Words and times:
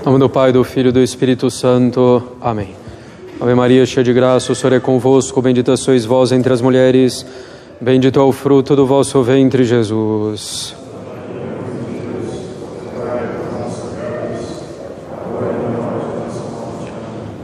Em 0.00 0.06
nome 0.06 0.18
do 0.18 0.30
Pai, 0.30 0.50
do 0.50 0.64
Filho 0.64 0.88
e 0.88 0.92
do 0.92 1.02
Espírito 1.02 1.50
Santo. 1.50 2.22
Amém. 2.40 2.74
Ave 3.38 3.54
Maria, 3.54 3.84
cheia 3.84 4.02
de 4.02 4.14
graça, 4.14 4.50
o 4.50 4.54
Senhor 4.54 4.72
é 4.72 4.80
convosco, 4.80 5.42
bendita 5.42 5.76
sois 5.76 6.06
vós 6.06 6.32
entre 6.32 6.50
as 6.50 6.62
mulheres, 6.62 7.26
bendito 7.78 8.18
é 8.18 8.22
o 8.22 8.32
fruto 8.32 8.74
do 8.74 8.86
vosso 8.86 9.22
ventre, 9.22 9.62
Jesus. 9.62 10.74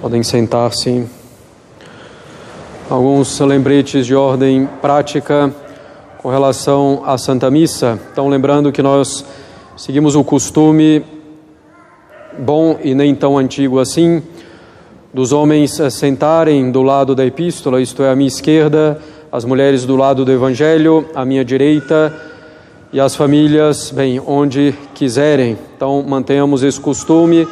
Podem 0.01 0.23
sentar-se. 0.23 1.07
Alguns 2.89 3.39
lembretes 3.41 4.07
de 4.07 4.15
ordem 4.15 4.67
prática 4.81 5.55
com 6.23 6.31
relação 6.31 7.03
à 7.05 7.19
Santa 7.19 7.51
Missa. 7.51 8.01
Então, 8.11 8.31
lembrando 8.31 8.73
que 8.73 8.81
nós 8.81 9.27
seguimos 9.77 10.17
o 10.17 10.25
costume 10.25 11.05
bom 12.39 12.79
e 12.83 12.95
nem 12.95 13.15
tão 13.15 13.39
antigo 13.39 13.79
assim 13.79 14.23
dos 15.17 15.33
homens 15.33 15.81
sentarem 15.91 16.71
do 16.71 16.83
lado 16.83 17.15
da 17.15 17.25
epístola, 17.25 17.81
isto 17.81 18.03
é, 18.03 18.11
à 18.11 18.15
minha 18.15 18.29
esquerda, 18.29 19.01
as 19.33 19.47
mulheres 19.47 19.87
do 19.87 19.97
lado 19.97 20.27
do 20.27 20.31
Evangelho, 20.31 21.09
à 21.15 21.25
minha 21.25 21.43
direita, 21.43 22.15
e 22.93 23.01
as 23.01 23.17
famílias, 23.17 23.91
bem, 23.91 24.21
onde 24.21 24.75
quiserem. 24.95 25.57
Então, 25.75 26.05
mantenhamos 26.07 26.63
esse 26.63 26.79
costume 26.79 27.49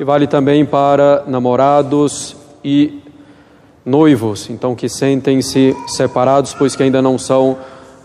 e 0.00 0.04
vale 0.04 0.26
também 0.26 0.64
para 0.64 1.22
namorados 1.26 2.34
e 2.64 3.02
noivos, 3.84 4.48
então 4.48 4.74
que 4.74 4.88
sentem-se 4.88 5.76
separados, 5.88 6.54
pois 6.54 6.74
que 6.74 6.82
ainda 6.82 7.02
não 7.02 7.18
são 7.18 7.58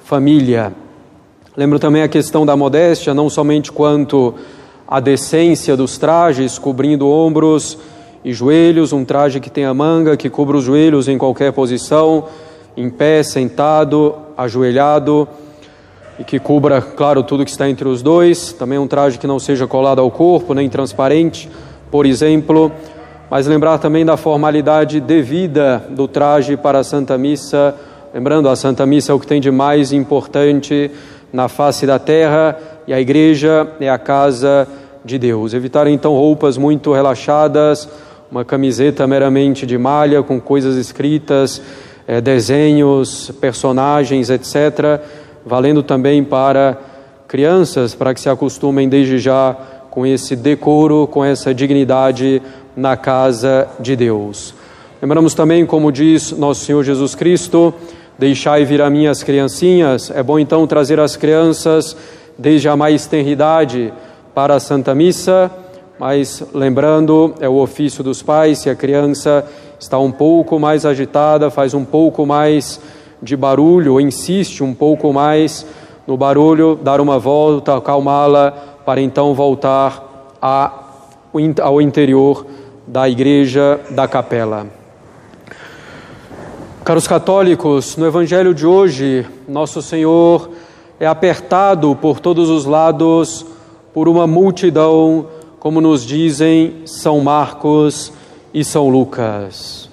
família. 0.03 0.73
Lembro 1.55 1.79
também 1.79 2.01
a 2.01 2.09
questão 2.09 2.45
da 2.45 2.57
modéstia, 2.57 3.13
não 3.13 3.29
somente 3.29 3.71
quanto 3.71 4.35
à 4.87 4.99
decência 4.99 5.75
dos 5.75 5.97
trajes, 5.97 6.57
cobrindo 6.57 7.07
ombros 7.07 7.77
e 8.23 8.33
joelhos, 8.33 8.93
um 8.93 9.03
traje 9.03 9.39
que 9.39 9.49
tenha 9.49 9.73
manga, 9.73 10.15
que 10.15 10.29
cubra 10.29 10.57
os 10.57 10.63
joelhos 10.63 11.07
em 11.07 11.17
qualquer 11.17 11.51
posição, 11.51 12.25
em 12.75 12.89
pé, 12.89 13.21
sentado, 13.23 14.15
ajoelhado, 14.37 15.27
e 16.19 16.23
que 16.23 16.39
cubra, 16.39 16.81
claro, 16.81 17.21
tudo 17.23 17.45
que 17.45 17.51
está 17.51 17.69
entre 17.69 17.87
os 17.87 18.01
dois. 18.01 18.53
Também 18.53 18.79
um 18.79 18.87
traje 18.87 19.19
que 19.19 19.27
não 19.27 19.39
seja 19.39 19.67
colado 19.67 19.99
ao 19.99 20.09
corpo, 20.09 20.53
nem 20.53 20.69
transparente, 20.69 21.49
por 21.91 22.05
exemplo. 22.05 22.71
Mas 23.29 23.45
lembrar 23.45 23.77
também 23.77 24.05
da 24.05 24.17
formalidade 24.17 24.99
devida 24.99 25.85
do 25.89 26.07
traje 26.07 26.55
para 26.55 26.79
a 26.79 26.83
Santa 26.83 27.17
Missa 27.17 27.75
Lembrando, 28.13 28.47
a 28.47 28.55
Santa 28.55 28.85
Missa 28.85 29.11
é 29.11 29.15
o 29.15 29.19
que 29.19 29.27
tem 29.27 29.41
de 29.41 29.51
mais 29.51 29.91
importante 29.91 30.89
na 31.31 31.47
face 31.47 31.85
da 31.85 31.99
terra 31.99 32.57
e 32.87 32.93
a 32.93 32.99
igreja 32.99 33.67
é 33.79 33.89
a 33.89 33.97
casa 33.99 34.67
de 35.07 35.17
Deus. 35.17 35.55
Evitar 35.55 35.87
então 35.87 36.13
roupas 36.13 36.57
muito 36.57 36.93
relaxadas, 36.93 37.89
uma 38.29 38.45
camiseta 38.45 39.07
meramente 39.07 39.65
de 39.65 39.77
malha 39.77 40.21
com 40.21 40.39
coisas 40.39 40.75
escritas, 40.75 41.59
é, 42.07 42.21
desenhos, 42.21 43.31
personagens, 43.41 44.29
etc., 44.29 45.01
valendo 45.43 45.81
também 45.81 46.23
para 46.23 46.77
crianças, 47.27 47.95
para 47.95 48.13
que 48.13 48.21
se 48.21 48.29
acostumem 48.29 48.87
desde 48.87 49.17
já 49.17 49.57
com 49.89 50.05
esse 50.05 50.35
decoro, 50.35 51.07
com 51.07 51.25
essa 51.25 51.53
dignidade 51.53 52.41
na 52.75 52.95
casa 52.95 53.67
de 53.79 53.95
Deus. 53.95 54.53
Lembramos 55.01 55.33
também, 55.33 55.65
como 55.65 55.91
diz 55.91 56.31
nosso 56.31 56.65
Senhor 56.65 56.83
Jesus 56.83 57.15
Cristo, 57.15 57.73
Deixai 58.17 58.65
vir 58.65 58.81
a 58.81 58.89
mim 58.89 59.05
as 59.05 59.21
criancinhas. 59.21 60.09
É 60.09 60.23
bom 60.23 60.39
então 60.39 60.65
trazer 60.65 60.99
as 60.99 61.15
crianças 61.15 61.95
desde 62.35 62.67
a 62.67 62.75
mais 62.75 63.05
tenridade 63.05 63.93
para 64.37 64.53
a 64.53 64.59
Santa 64.59 64.93
Missa, 64.93 65.49
mas 65.97 66.43
lembrando, 66.53 67.33
é 67.39 67.49
o 67.49 67.55
ofício 67.55 68.03
dos 68.03 68.21
pais, 68.21 68.59
se 68.59 68.69
a 68.69 68.75
criança 68.75 69.43
está 69.79 69.97
um 69.97 70.11
pouco 70.11 70.59
mais 70.59 70.85
agitada, 70.85 71.49
faz 71.49 71.73
um 71.73 71.83
pouco 71.83 72.23
mais 72.23 72.79
de 73.19 73.35
barulho, 73.35 73.93
ou 73.93 73.99
insiste 73.99 74.63
um 74.63 74.75
pouco 74.75 75.11
mais 75.11 75.65
no 76.05 76.15
barulho, 76.15 76.79
dar 76.79 77.01
uma 77.01 77.17
volta, 77.17 77.77
acalmá-la, 77.77 78.51
para 78.85 79.01
então 79.01 79.33
voltar 79.33 80.37
ao 80.39 81.81
interior 81.81 82.45
da 82.85 83.09
igreja, 83.09 83.79
da 83.89 84.07
capela. 84.07 84.67
Caros 86.85 87.07
católicos, 87.07 87.97
no 87.97 88.05
Evangelho 88.05 88.53
de 88.53 88.67
hoje, 88.67 89.25
nosso 89.47 89.81
Senhor 89.81 90.51
é 90.99 91.07
apertado 91.07 91.95
por 91.95 92.19
todos 92.19 92.51
os 92.51 92.65
lados 92.65 93.56
por 93.97 94.07
uma 94.07 94.27
multidão, 94.27 95.25
como 95.59 95.81
nos 95.81 96.05
dizem 96.05 96.83
São 96.85 97.19
Marcos 97.19 98.13
e 98.53 98.63
São 98.63 98.89
Lucas. 98.89 99.89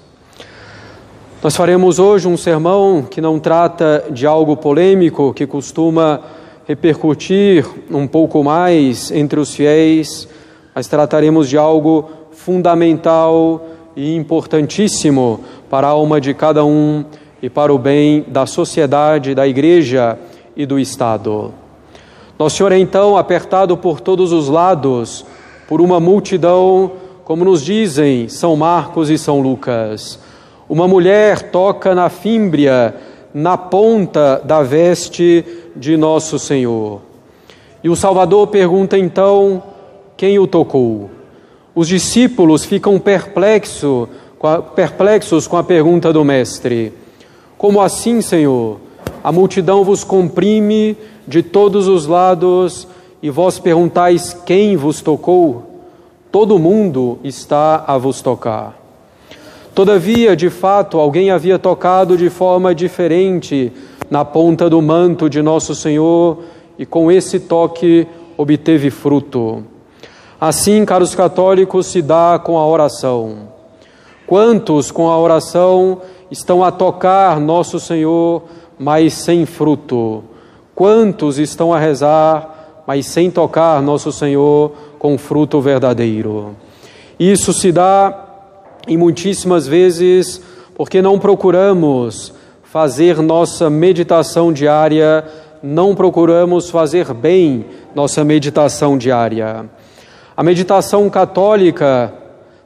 Nós 1.43 1.57
faremos 1.57 1.99
hoje 1.99 2.29
um 2.29 2.37
sermão 2.37 3.03
que 3.11 3.19
não 3.19 3.41
trata 3.41 4.05
de 4.11 4.27
algo 4.27 4.59
polêmico, 4.59 5.33
que 5.33 5.47
costuma 5.47 6.21
repercutir 6.69 7.67
um 7.91 8.07
pouco 8.07 8.45
mais 8.45 9.11
entre 9.11 9.41
os 9.41 9.55
fiéis, 9.55 10.29
mas 10.75 10.87
trataremos 10.87 11.49
de 11.49 11.57
algo 11.57 12.11
fundamental 12.31 13.67
e 13.97 14.15
importantíssimo 14.15 15.41
para 15.71 15.87
a 15.87 15.91
alma 15.93 16.21
de 16.21 16.35
cada 16.35 16.63
um 16.63 17.07
e 17.41 17.49
para 17.49 17.73
o 17.73 17.79
bem 17.79 18.23
da 18.29 18.45
sociedade, 18.45 19.35
da 19.35 19.49
igreja 19.49 20.19
e 20.55 20.67
do 20.67 20.79
Estado. 20.79 21.64
Nosso 22.37 22.57
Senhor 22.57 22.73
é 22.73 22.79
então 22.79 23.17
apertado 23.17 23.77
por 23.77 24.01
todos 24.01 24.33
os 24.33 24.49
lados 24.49 25.25
por 25.69 25.81
uma 25.81 26.01
multidão, 26.01 26.91
como 27.25 27.45
nos 27.45 27.65
dizem 27.65 28.29
São 28.29 28.57
Marcos 28.57 29.09
e 29.09 29.17
São 29.17 29.41
Lucas. 29.41 30.19
Uma 30.69 30.89
mulher 30.89 31.51
toca 31.53 31.95
na 31.95 32.09
fímbria, 32.09 32.93
na 33.33 33.57
ponta 33.57 34.43
da 34.45 34.65
veste 34.65 35.45
de 35.77 35.97
nosso 35.97 36.37
Senhor. 36.39 37.03
E 37.85 37.89
o 37.89 37.95
Salvador 37.95 38.49
pergunta 38.49 38.99
então: 38.99 39.63
quem 40.17 40.37
o 40.37 40.47
tocou? 40.47 41.11
Os 41.73 41.87
discípulos 41.87 42.65
ficam 42.65 42.99
perplexos, 42.99 44.09
perplexos 44.75 45.47
com 45.47 45.57
a 45.57 45.63
pergunta 45.63 46.13
do 46.13 46.25
Mestre: 46.25 46.93
Como 47.57 47.81
assim, 47.81 48.21
Senhor? 48.21 48.81
A 49.23 49.33
multidão 49.33 49.85
vos 49.85 50.03
comprime 50.05 50.97
de 51.27 51.43
todos 51.43 51.89
os 51.89 52.07
lados 52.07 52.87
e 53.23 53.31
vós 53.31 53.59
perguntais 53.59 54.35
quem 54.45 54.77
vos 54.77 55.01
tocou? 55.01 55.63
Todo 56.31 56.59
mundo 56.59 57.19
está 57.25 57.85
a 57.87 57.97
vos 57.97 58.21
tocar. 58.21 58.79
Todavia, 59.75 60.37
de 60.37 60.51
fato, 60.51 60.99
alguém 60.99 61.31
havia 61.31 61.59
tocado 61.59 62.17
de 62.17 62.31
forma 62.31 62.75
diferente 62.75 63.73
na 64.11 64.25
ponta 64.25 64.69
do 64.69 64.81
manto 64.81 65.29
de 65.29 65.43
nosso 65.43 65.75
Senhor 65.75 66.39
e 66.79 66.85
com 66.85 67.11
esse 67.11 67.41
toque 67.41 68.07
obteve 68.37 68.91
fruto. 68.91 69.65
Assim, 70.41 70.85
caros 70.85 71.15
católicos, 71.15 71.87
se 71.87 72.03
dá 72.03 72.39
com 72.43 72.59
a 72.59 72.67
oração. 72.67 73.49
Quantos 74.27 74.91
com 74.91 75.11
a 75.11 75.19
oração 75.19 76.03
estão 76.31 76.63
a 76.63 76.71
tocar 76.71 77.41
nosso 77.41 77.81
Senhor, 77.81 78.43
mas 78.79 79.15
sem 79.15 79.47
fruto? 79.47 80.23
Quantos 80.75 81.39
estão 81.39 81.73
a 81.73 81.79
rezar, 81.79 82.83
mas 82.87 83.07
sem 83.07 83.31
tocar 83.31 83.81
nosso 83.81 84.11
Senhor 84.11 84.73
com 84.99 85.17
fruto 85.17 85.61
verdadeiro? 85.61 86.57
Isso 87.19 87.53
se 87.53 87.71
dá 87.71 88.25
e 88.87 88.97
muitíssimas 88.97 89.67
vezes 89.67 90.43
porque 90.77 91.01
não 91.01 91.19
procuramos 91.19 92.33
fazer 92.65 93.23
nossa 93.23 93.71
meditação 93.71 94.53
diária, 94.53 95.25
não 95.63 95.95
procuramos 95.95 96.69
fazer 96.69 97.15
bem 97.15 97.67
nossa 97.95 98.25
meditação 98.25 98.99
diária. 98.99 99.71
A 100.37 100.43
meditação 100.43 101.09
católica 101.09 102.13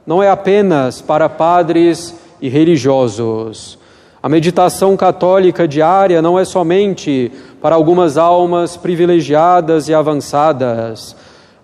não 0.05 0.23
é 0.23 0.29
apenas 0.29 0.99
para 0.99 1.29
padres 1.29 2.15
e 2.41 2.49
religiosos. 2.49 3.78
A 4.21 4.27
meditação 4.27 4.97
católica 4.97 5.65
diária 5.65 6.21
não 6.21 6.37
é 6.37 6.43
somente 6.43 7.31
para 7.61 7.75
algumas 7.75 8.17
almas 8.17 8.75
privilegiadas 8.75 9.87
e 9.87 9.93
avançadas. 9.93 11.15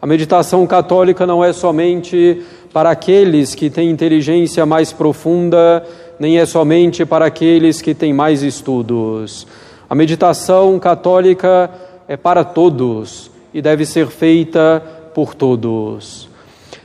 A 0.02 0.07
meditação 0.07 0.66
católica 0.66 1.25
não 1.25 1.44
é 1.44 1.52
somente 1.52 2.42
para 2.72 2.92
aqueles 2.92 3.54
que 3.54 3.69
têm 3.69 3.90
inteligência 3.90 4.66
mais 4.66 4.94
profunda, 4.94 5.86
nem 6.18 6.40
é 6.40 6.46
somente 6.46 7.06
para 7.06 7.25
aqueles 7.25 7.81
que 7.81 7.94
têm 7.94 8.13
mais 8.13 8.42
estudos. 8.42 9.46
A 9.90 9.94
meditação 9.94 10.80
católica 10.80 11.69
é 12.07 12.16
para 12.16 12.46
todos 12.46 13.30
e 13.54 13.62
deve 13.62 13.86
ser 13.86 14.07
feita 14.07 14.81
por 15.13 15.36
todos. 15.36 16.30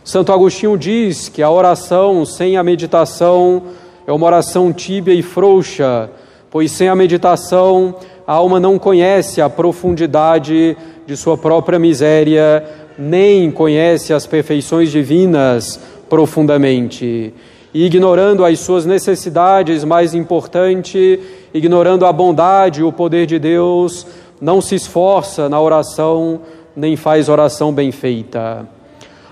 Santo 0.03 0.33
Agostinho 0.33 0.77
diz 0.77 1.29
que 1.29 1.43
a 1.43 1.51
oração 1.51 2.25
sem 2.25 2.57
a 2.57 2.63
meditação 2.65 3.63
é 4.11 4.13
uma 4.13 4.27
oração 4.27 4.73
tíbia 4.73 5.15
e 5.15 5.23
frouxa, 5.23 6.11
pois 6.51 6.73
sem 6.73 6.89
a 6.89 6.97
meditação 6.97 7.95
a 8.27 8.33
alma 8.33 8.59
não 8.59 8.77
conhece 8.77 9.41
a 9.41 9.49
profundidade 9.49 10.77
de 11.07 11.17
sua 11.17 11.39
própria 11.39 11.79
miséria, 11.79 12.65
nem 12.99 13.53
conhece 13.53 14.13
as 14.13 14.27
perfeições 14.27 14.91
divinas 14.91 15.79
profundamente. 16.09 17.33
E 17.73 17.87
ignorando 17.87 18.45
as 18.45 18.59
suas 18.59 18.85
necessidades, 18.85 19.85
mais 19.85 20.13
importante, 20.13 21.21
ignorando 21.55 22.05
a 22.05 22.13
bondade 22.13 22.81
e 22.81 22.83
o 22.83 22.91
poder 22.91 23.27
de 23.27 23.39
Deus, 23.39 24.05
não 24.41 24.61
se 24.61 24.75
esforça 24.75 25.49
na 25.49 25.61
oração, 25.61 26.41
nem 26.75 26.97
faz 26.97 27.29
oração 27.29 27.73
bem 27.73 27.93
feita. 27.93 28.67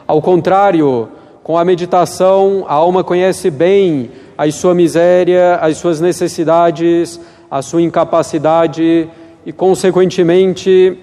Ao 0.07 0.23
contrário, 0.23 1.09
com 1.43 1.59
a 1.59 1.65
meditação, 1.65 2.65
a 2.69 2.75
alma 2.75 3.03
conhece 3.03 3.51
bem 3.51 4.09
a 4.39 4.49
sua 4.53 4.73
miséria, 4.73 5.57
as 5.57 5.79
suas 5.79 6.01
necessidades, 6.01 7.21
a 7.51 7.61
sua 7.61 7.83
incapacidade 7.83 9.11
e, 9.45 9.53
consequentemente, 9.53 10.97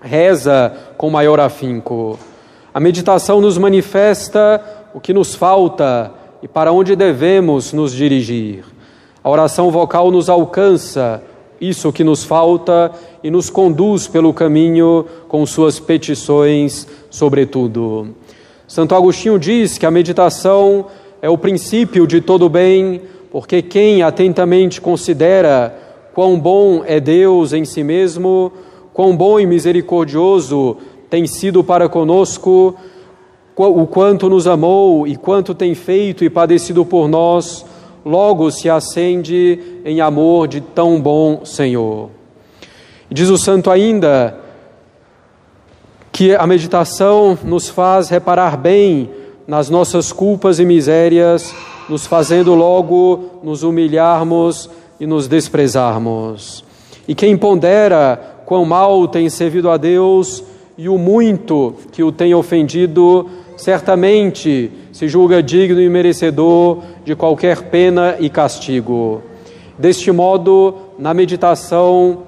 reza 0.00 0.72
com 0.98 1.08
maior 1.08 1.38
afinco. 1.38 2.18
A 2.74 2.80
meditação 2.80 3.40
nos 3.40 3.56
manifesta 3.56 4.60
o 4.92 4.98
que 4.98 5.12
nos 5.12 5.36
falta 5.36 6.12
e 6.42 6.48
para 6.48 6.72
onde 6.72 6.96
devemos 6.96 7.72
nos 7.72 7.92
dirigir. 7.92 8.64
A 9.22 9.30
oração 9.30 9.70
vocal 9.70 10.10
nos 10.10 10.28
alcança 10.28 11.22
isso 11.60 11.92
que 11.92 12.02
nos 12.02 12.24
falta 12.24 12.90
e 13.22 13.30
nos 13.30 13.48
conduz 13.48 14.08
pelo 14.08 14.34
caminho 14.34 15.06
com 15.28 15.46
suas 15.46 15.78
petições, 15.78 16.86
sobretudo. 17.10 18.14
Santo 18.66 18.94
Agostinho 18.94 19.38
diz 19.38 19.78
que 19.78 19.86
a 19.86 19.90
meditação 19.90 20.86
é 21.20 21.28
o 21.28 21.38
princípio 21.38 22.06
de 22.06 22.20
todo 22.20 22.48
bem, 22.48 23.00
porque 23.30 23.62
quem 23.62 24.02
atentamente 24.02 24.80
considera 24.80 25.74
quão 26.14 26.38
bom 26.38 26.82
é 26.86 27.00
Deus 27.00 27.52
em 27.52 27.64
si 27.64 27.82
mesmo, 27.82 28.52
quão 28.92 29.16
bom 29.16 29.38
e 29.38 29.46
misericordioso 29.46 30.76
tem 31.10 31.26
sido 31.26 31.62
para 31.62 31.88
conosco, 31.88 32.74
o 33.56 33.86
quanto 33.86 34.28
nos 34.28 34.46
amou 34.46 35.06
e 35.06 35.16
quanto 35.16 35.54
tem 35.54 35.74
feito 35.74 36.24
e 36.24 36.30
padecido 36.30 36.84
por 36.84 37.08
nós, 37.08 37.64
logo 38.04 38.50
se 38.50 38.68
acende 38.68 39.80
em 39.84 40.00
amor 40.00 40.46
de 40.46 40.60
tão 40.60 41.00
bom 41.00 41.44
Senhor. 41.44 42.10
diz 43.10 43.28
o 43.28 43.38
santo 43.38 43.70
ainda 43.70 44.38
que 46.12 46.34
a 46.34 46.46
meditação 46.46 47.36
nos 47.44 47.68
faz 47.68 48.08
reparar 48.08 48.56
bem 48.56 49.10
nas 49.46 49.70
nossas 49.70 50.12
culpas 50.12 50.58
e 50.58 50.64
misérias, 50.64 51.54
nos 51.88 52.06
fazendo 52.06 52.54
logo 52.54 53.40
nos 53.42 53.62
humilharmos 53.62 54.68
e 54.98 55.06
nos 55.06 55.28
desprezarmos. 55.28 56.64
E 57.06 57.14
quem 57.14 57.36
pondera 57.36 58.40
quão 58.44 58.64
mal 58.64 59.06
tem 59.06 59.28
servido 59.30 59.70
a 59.70 59.76
Deus 59.76 60.42
e 60.76 60.88
o 60.88 60.98
muito 60.98 61.74
que 61.92 62.02
o 62.02 62.10
tem 62.10 62.34
ofendido, 62.34 63.28
certamente 63.56 64.70
se 64.92 65.08
julga 65.08 65.42
digno 65.42 65.80
e 65.80 65.88
merecedor 65.88 66.78
de 67.04 67.14
qualquer 67.14 67.62
pena 67.70 68.16
e 68.18 68.28
castigo. 68.28 69.22
Deste 69.78 70.10
modo, 70.10 70.74
na 70.98 71.14
meditação, 71.14 72.22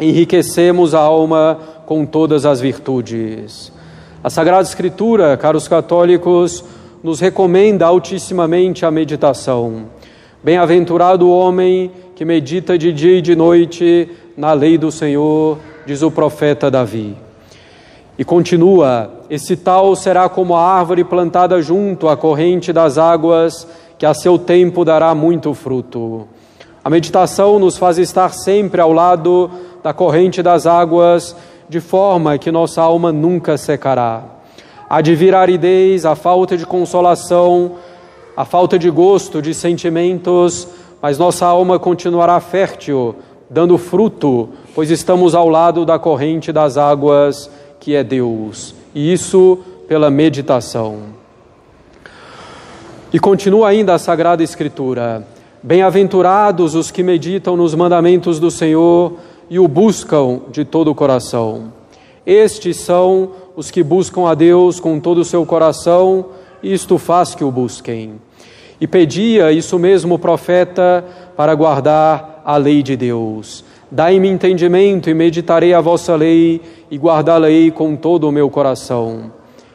enriquecemos 0.00 0.94
a 0.94 1.00
alma 1.00 1.58
com 1.86 2.04
todas 2.04 2.44
as 2.44 2.60
virtudes. 2.60 3.72
A 4.28 4.30
Sagrada 4.30 4.68
Escritura, 4.68 5.34
caros 5.38 5.66
católicos, 5.66 6.62
nos 7.02 7.18
recomenda 7.18 7.86
altissimamente 7.86 8.84
a 8.84 8.90
meditação. 8.90 9.86
Bem-aventurado 10.44 11.26
o 11.26 11.34
homem 11.34 11.90
que 12.14 12.26
medita 12.26 12.76
de 12.76 12.92
dia 12.92 13.16
e 13.16 13.22
de 13.22 13.34
noite 13.34 14.06
na 14.36 14.52
lei 14.52 14.76
do 14.76 14.92
Senhor, 14.92 15.56
diz 15.86 16.02
o 16.02 16.10
profeta 16.10 16.70
Davi. 16.70 17.16
E 18.18 18.22
continua: 18.22 19.10
Esse 19.30 19.56
tal 19.56 19.96
será 19.96 20.28
como 20.28 20.54
a 20.54 20.62
árvore 20.62 21.04
plantada 21.04 21.62
junto 21.62 22.06
à 22.06 22.14
corrente 22.14 22.70
das 22.70 22.98
águas, 22.98 23.66
que 23.96 24.04
a 24.04 24.12
seu 24.12 24.38
tempo 24.38 24.84
dará 24.84 25.14
muito 25.14 25.54
fruto. 25.54 26.28
A 26.84 26.90
meditação 26.90 27.58
nos 27.58 27.78
faz 27.78 27.96
estar 27.96 28.34
sempre 28.34 28.78
ao 28.78 28.92
lado 28.92 29.50
da 29.82 29.94
corrente 29.94 30.42
das 30.42 30.66
águas 30.66 31.34
de 31.68 31.80
forma 31.80 32.38
que 32.38 32.50
nossa 32.50 32.80
alma 32.80 33.12
nunca 33.12 33.58
secará. 33.58 34.24
Há 34.88 35.00
de 35.00 35.14
vir 35.14 35.34
a 35.34 35.40
aridez, 35.40 36.06
a 36.06 36.14
falta 36.14 36.56
de 36.56 36.64
consolação, 36.64 37.72
a 38.36 38.44
falta 38.44 38.78
de 38.78 38.88
gosto, 38.88 39.42
de 39.42 39.52
sentimentos, 39.52 40.66
mas 41.02 41.18
nossa 41.18 41.44
alma 41.44 41.78
continuará 41.78 42.40
fértil, 42.40 43.16
dando 43.50 43.76
fruto, 43.76 44.48
pois 44.74 44.90
estamos 44.90 45.34
ao 45.34 45.48
lado 45.48 45.84
da 45.84 45.98
corrente 45.98 46.52
das 46.52 46.76
águas, 46.76 47.50
que 47.78 47.94
é 47.94 48.02
Deus. 48.02 48.74
E 48.94 49.12
isso 49.12 49.58
pela 49.86 50.10
meditação. 50.10 51.18
E 53.12 53.18
continua 53.18 53.68
ainda 53.68 53.94
a 53.94 53.98
Sagrada 53.98 54.42
Escritura: 54.42 55.26
Bem-aventurados 55.62 56.74
os 56.74 56.90
que 56.90 57.02
meditam 57.02 57.56
nos 57.56 57.74
mandamentos 57.74 58.38
do 58.38 58.50
Senhor 58.50 59.14
e 59.50 59.58
o 59.58 59.66
buscam 59.66 60.40
de 60.50 60.64
todo 60.64 60.90
o 60.90 60.94
coração. 60.94 61.72
Estes 62.24 62.76
são 62.76 63.30
os 63.56 63.70
que 63.70 63.82
buscam 63.82 64.28
a 64.28 64.34
Deus 64.34 64.78
com 64.78 65.00
todo 65.00 65.18
o 65.18 65.24
seu 65.24 65.44
coração, 65.46 66.26
e 66.62 66.72
isto 66.72 66.98
faz 66.98 67.34
que 67.34 67.42
o 67.42 67.50
busquem. 67.50 68.20
E 68.80 68.86
pedia 68.86 69.50
isso 69.50 69.78
mesmo 69.78 70.14
o 70.14 70.18
profeta 70.18 71.04
para 71.36 71.54
guardar 71.54 72.42
a 72.44 72.56
lei 72.56 72.82
de 72.82 72.96
Deus. 72.96 73.64
Dai-me 73.90 74.28
entendimento 74.28 75.08
e 75.08 75.14
meditarei 75.14 75.72
a 75.72 75.80
vossa 75.80 76.14
lei 76.14 76.60
e 76.90 76.96
guardá-la-ei 76.96 77.70
com 77.70 77.96
todo 77.96 78.28
o 78.28 78.32
meu 78.32 78.50
coração. 78.50 79.32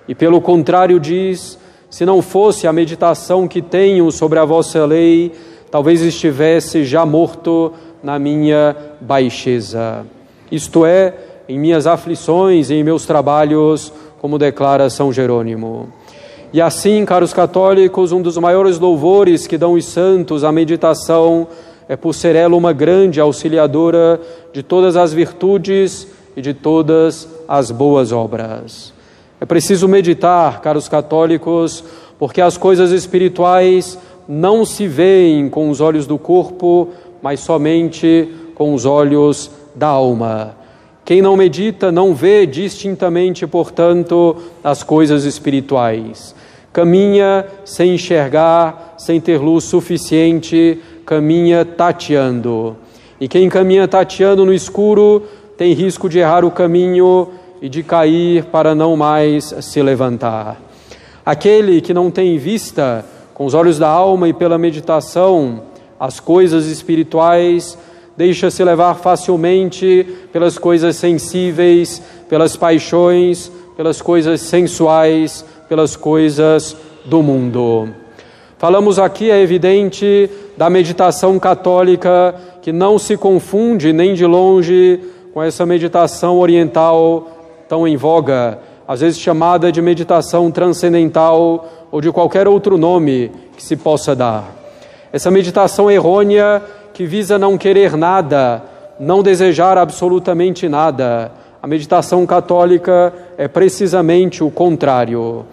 E 0.07 0.13
pelo 0.13 0.39
contrário 0.39 0.99
diz: 0.99 1.57
se 1.89 2.05
não 2.05 2.21
fosse 2.21 2.67
a 2.67 2.73
meditação 2.73 3.47
que 3.47 3.61
tenho 3.61 4.11
sobre 4.11 4.39
a 4.39 4.45
vossa 4.45 4.85
lei, 4.85 5.31
talvez 5.71 6.01
estivesse 6.01 6.83
já 6.83 7.05
morto 7.05 7.73
na 8.03 8.19
minha 8.19 8.75
baixeza, 8.99 10.05
isto 10.51 10.85
é, 10.85 11.13
em 11.47 11.57
minhas 11.57 11.87
aflições 11.87 12.69
e 12.69 12.75
em 12.75 12.83
meus 12.83 13.05
trabalhos, 13.05 13.91
como 14.19 14.37
declara 14.37 14.89
São 14.89 15.11
Jerônimo. 15.11 15.87
E 16.51 16.61
assim, 16.61 17.03
caros 17.05 17.33
católicos, 17.33 18.11
um 18.11 18.21
dos 18.21 18.37
maiores 18.37 18.77
louvores 18.77 19.47
que 19.47 19.57
dão 19.57 19.73
os 19.73 19.85
santos 19.85 20.43
à 20.43 20.51
meditação 20.51 21.47
é 21.89 21.95
por 21.95 22.13
ser 22.13 22.35
ela 22.35 22.55
uma 22.55 22.71
grande 22.71 23.19
auxiliadora 23.19 24.19
de 24.53 24.61
todas 24.61 24.95
as 24.95 25.11
virtudes 25.11 26.07
e 26.35 26.41
de 26.41 26.53
todas 26.53 27.27
as 27.47 27.71
boas 27.71 28.11
obras. 28.11 28.93
É 29.41 29.45
preciso 29.45 29.87
meditar, 29.87 30.61
caros 30.61 30.87
católicos, 30.87 31.83
porque 32.19 32.39
as 32.39 32.55
coisas 32.55 32.91
espirituais 32.91 33.97
não 34.27 34.63
se 34.63 34.87
veem 34.87 35.49
com 35.49 35.69
os 35.69 35.81
olhos 35.81 36.07
do 36.07 36.17
corpo, 36.17 36.89
mas 37.23 37.39
somente 37.39 38.29
com 38.53 38.73
os 38.73 38.85
olhos 38.85 39.49
da 39.73 39.87
alma. 39.87 40.57
Quem 41.05 41.21
não 41.21 41.37
medita 41.37 41.89
não 41.89 42.13
vê 42.13 42.45
distintamente, 42.45 43.47
portanto, 43.47 44.35
as 44.61 44.83
coisas 44.83 45.23
espirituais. 45.23 46.35
Caminha 46.73 47.45
sem 47.63 47.95
enxergar, 47.95 48.95
sem 48.97 49.21
ter 49.21 49.37
luz 49.37 49.63
suficiente, 49.63 50.79
caminha 51.05 51.63
tateando. 51.63 52.75
E 53.19 53.27
quem 53.27 53.47
caminha 53.47 53.87
tateando 53.87 54.45
no 54.45 54.53
escuro 54.53 55.23
tem 55.57 55.73
risco 55.73 56.09
de 56.09 56.19
errar 56.19 56.43
o 56.43 56.51
caminho 56.51 57.29
e 57.61 57.69
de 57.69 57.83
cair 57.83 58.45
para 58.45 58.75
não 58.75 58.97
mais 58.97 59.55
se 59.61 59.81
levantar. 59.81 60.61
Aquele 61.25 61.79
que 61.79 61.93
não 61.93 62.11
tem 62.11 62.37
vista 62.37 63.05
com 63.33 63.45
os 63.45 63.53
olhos 63.53 63.79
da 63.79 63.87
alma 63.87 64.27
e 64.27 64.33
pela 64.33 64.57
meditação 64.57 65.72
as 66.03 66.19
coisas 66.19 66.65
espirituais, 66.65 67.77
deixa-se 68.17 68.61
levar 68.61 68.95
facilmente 68.95 70.05
pelas 70.33 70.57
coisas 70.57 70.97
sensíveis, 70.97 72.01
pelas 72.27 72.57
paixões, 72.57 73.49
pelas 73.77 74.01
coisas 74.01 74.41
sensuais, 74.41 75.45
pelas 75.69 75.95
coisas 75.95 76.75
do 77.05 77.23
mundo. 77.23 77.87
Falamos 78.57 78.99
aqui, 78.99 79.31
é 79.31 79.39
evidente, 79.39 80.29
da 80.57 80.69
meditação 80.69 81.39
católica 81.39 82.35
que 82.61 82.73
não 82.73 82.99
se 82.99 83.15
confunde 83.15 83.93
nem 83.93 84.13
de 84.13 84.25
longe 84.25 84.99
com 85.33 85.41
essa 85.41 85.65
meditação 85.65 86.37
oriental 86.37 87.29
tão 87.69 87.87
em 87.87 87.95
voga, 87.95 88.59
às 88.85 88.99
vezes 88.99 89.17
chamada 89.21 89.71
de 89.71 89.81
meditação 89.81 90.51
transcendental 90.51 91.65
ou 91.89 92.01
de 92.01 92.11
qualquer 92.11 92.45
outro 92.45 92.77
nome 92.77 93.31
que 93.55 93.63
se 93.63 93.77
possa 93.77 94.13
dar. 94.13 94.62
Essa 95.13 95.29
meditação 95.29 95.91
errônea 95.91 96.59
que 96.91 97.05
visa 97.05 97.37
não 97.37 97.55
querer 97.55 97.95
nada, 97.95 98.63
não 98.99 99.21
desejar 99.21 99.77
absolutamente 99.77 100.67
nada. 100.67 101.31
A 101.61 101.67
meditação 101.67 102.25
católica 102.25 103.13
é 103.37 103.47
precisamente 103.47 104.43
o 104.43 104.49
contrário. 104.49 105.45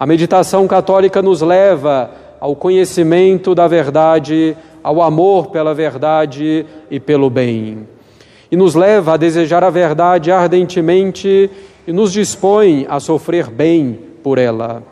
A 0.00 0.06
meditação 0.06 0.66
católica 0.66 1.20
nos 1.20 1.42
leva 1.42 2.10
ao 2.40 2.56
conhecimento 2.56 3.54
da 3.54 3.68
verdade, 3.68 4.56
ao 4.82 5.02
amor 5.02 5.48
pela 5.48 5.74
verdade 5.74 6.64
e 6.90 6.98
pelo 6.98 7.28
bem. 7.28 7.86
E 8.50 8.56
nos 8.56 8.74
leva 8.74 9.12
a 9.12 9.18
desejar 9.18 9.62
a 9.62 9.68
verdade 9.68 10.32
ardentemente 10.32 11.50
e 11.86 11.92
nos 11.92 12.14
dispõe 12.14 12.86
a 12.88 12.98
sofrer 12.98 13.50
bem 13.50 13.98
por 14.22 14.38
ela. 14.38 14.82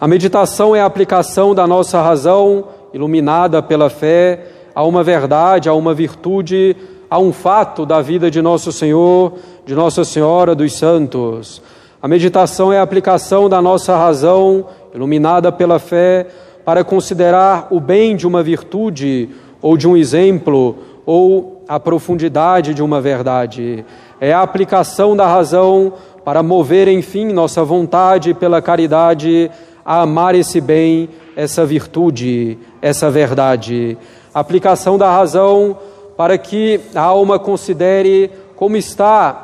A 0.00 0.06
meditação 0.06 0.76
é 0.76 0.80
a 0.80 0.86
aplicação 0.86 1.56
da 1.56 1.66
nossa 1.66 2.00
razão, 2.00 2.75
iluminada 2.96 3.62
pela 3.62 3.90
fé, 3.90 4.46
a 4.74 4.82
uma 4.82 5.04
verdade, 5.04 5.68
a 5.68 5.74
uma 5.74 5.92
virtude, 5.92 6.74
a 7.10 7.18
um 7.18 7.30
fato 7.30 7.84
da 7.84 8.00
vida 8.00 8.30
de 8.30 8.40
nosso 8.40 8.72
Senhor, 8.72 9.34
de 9.66 9.74
Nossa 9.74 10.02
Senhora 10.02 10.54
dos 10.54 10.72
Santos. 10.78 11.60
A 12.00 12.08
meditação 12.08 12.72
é 12.72 12.78
a 12.78 12.82
aplicação 12.82 13.50
da 13.50 13.60
nossa 13.60 13.94
razão, 13.94 14.64
iluminada 14.94 15.52
pela 15.52 15.78
fé, 15.78 16.26
para 16.64 16.82
considerar 16.82 17.68
o 17.70 17.80
bem 17.80 18.16
de 18.16 18.26
uma 18.26 18.42
virtude 18.42 19.28
ou 19.60 19.76
de 19.76 19.86
um 19.86 19.94
exemplo 19.94 20.78
ou 21.04 21.62
a 21.68 21.78
profundidade 21.78 22.72
de 22.72 22.82
uma 22.82 22.98
verdade. 22.98 23.84
É 24.18 24.32
a 24.32 24.40
aplicação 24.40 25.14
da 25.14 25.26
razão 25.26 25.92
para 26.24 26.42
mover, 26.42 26.88
enfim, 26.88 27.26
nossa 27.26 27.62
vontade 27.62 28.32
pela 28.32 28.62
caridade 28.62 29.50
a 29.84 30.00
amar 30.00 30.34
esse 30.34 30.60
bem, 30.60 31.08
essa 31.36 31.64
virtude, 31.64 32.58
essa 32.86 33.10
verdade. 33.10 33.98
Aplicação 34.32 34.96
da 34.96 35.10
razão 35.10 35.76
para 36.16 36.38
que 36.38 36.80
a 36.94 37.02
alma 37.02 37.38
considere 37.38 38.30
como 38.54 38.76
está 38.76 39.42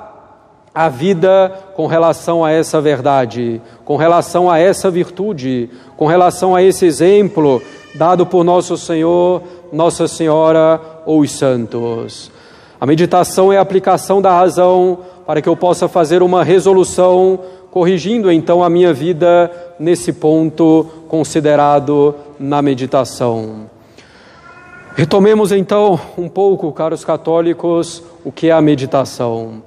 a 0.75 0.89
vida 0.89 1.53
com 1.75 1.87
relação 1.87 2.45
a 2.45 2.51
essa 2.51 2.81
verdade, 2.81 3.61
com 3.85 3.97
relação 3.97 4.51
a 4.51 4.59
essa 4.59 4.91
virtude, 4.91 5.69
com 5.97 6.07
relação 6.07 6.55
a 6.55 6.63
esse 6.63 6.87
exemplo 6.87 7.61
dado 7.95 8.25
por 8.25 8.43
nosso 8.43 8.77
Senhor, 8.77 9.43
Nossa 9.71 10.09
Senhora 10.09 10.81
ou 11.05 11.21
os 11.21 11.33
santos. 11.33 12.31
A 12.81 12.87
meditação 12.87 13.53
é 13.53 13.59
a 13.59 13.61
aplicação 13.61 14.23
da 14.23 14.35
razão 14.35 15.01
para 15.27 15.43
que 15.43 15.49
eu 15.49 15.57
possa 15.57 15.89
fazer 15.89 16.23
uma 16.23 16.43
resolução 16.43 17.39
corrigindo 17.71 18.31
então 18.31 18.63
a 18.63 18.71
minha 18.71 18.93
vida 18.93 19.51
nesse 19.83 20.13
ponto 20.13 20.87
considerado 21.09 22.15
na 22.39 22.63
meditação. 22.63 23.69
Retomemos 24.95 25.51
então 25.51 25.99
um 26.17 26.29
pouco, 26.29 26.71
caros 26.71 27.05
católicos, 27.05 28.01
o 28.25 28.31
que 28.31 28.47
é 28.47 28.53
a 28.53 28.61
meditação 28.61 29.61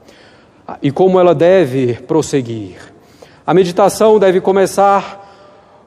e 0.81 0.89
como 0.89 1.19
ela 1.19 1.35
deve 1.35 1.95
prosseguir. 1.95 2.77
A 3.45 3.53
meditação 3.53 4.17
deve 4.17 4.39
começar 4.39 5.21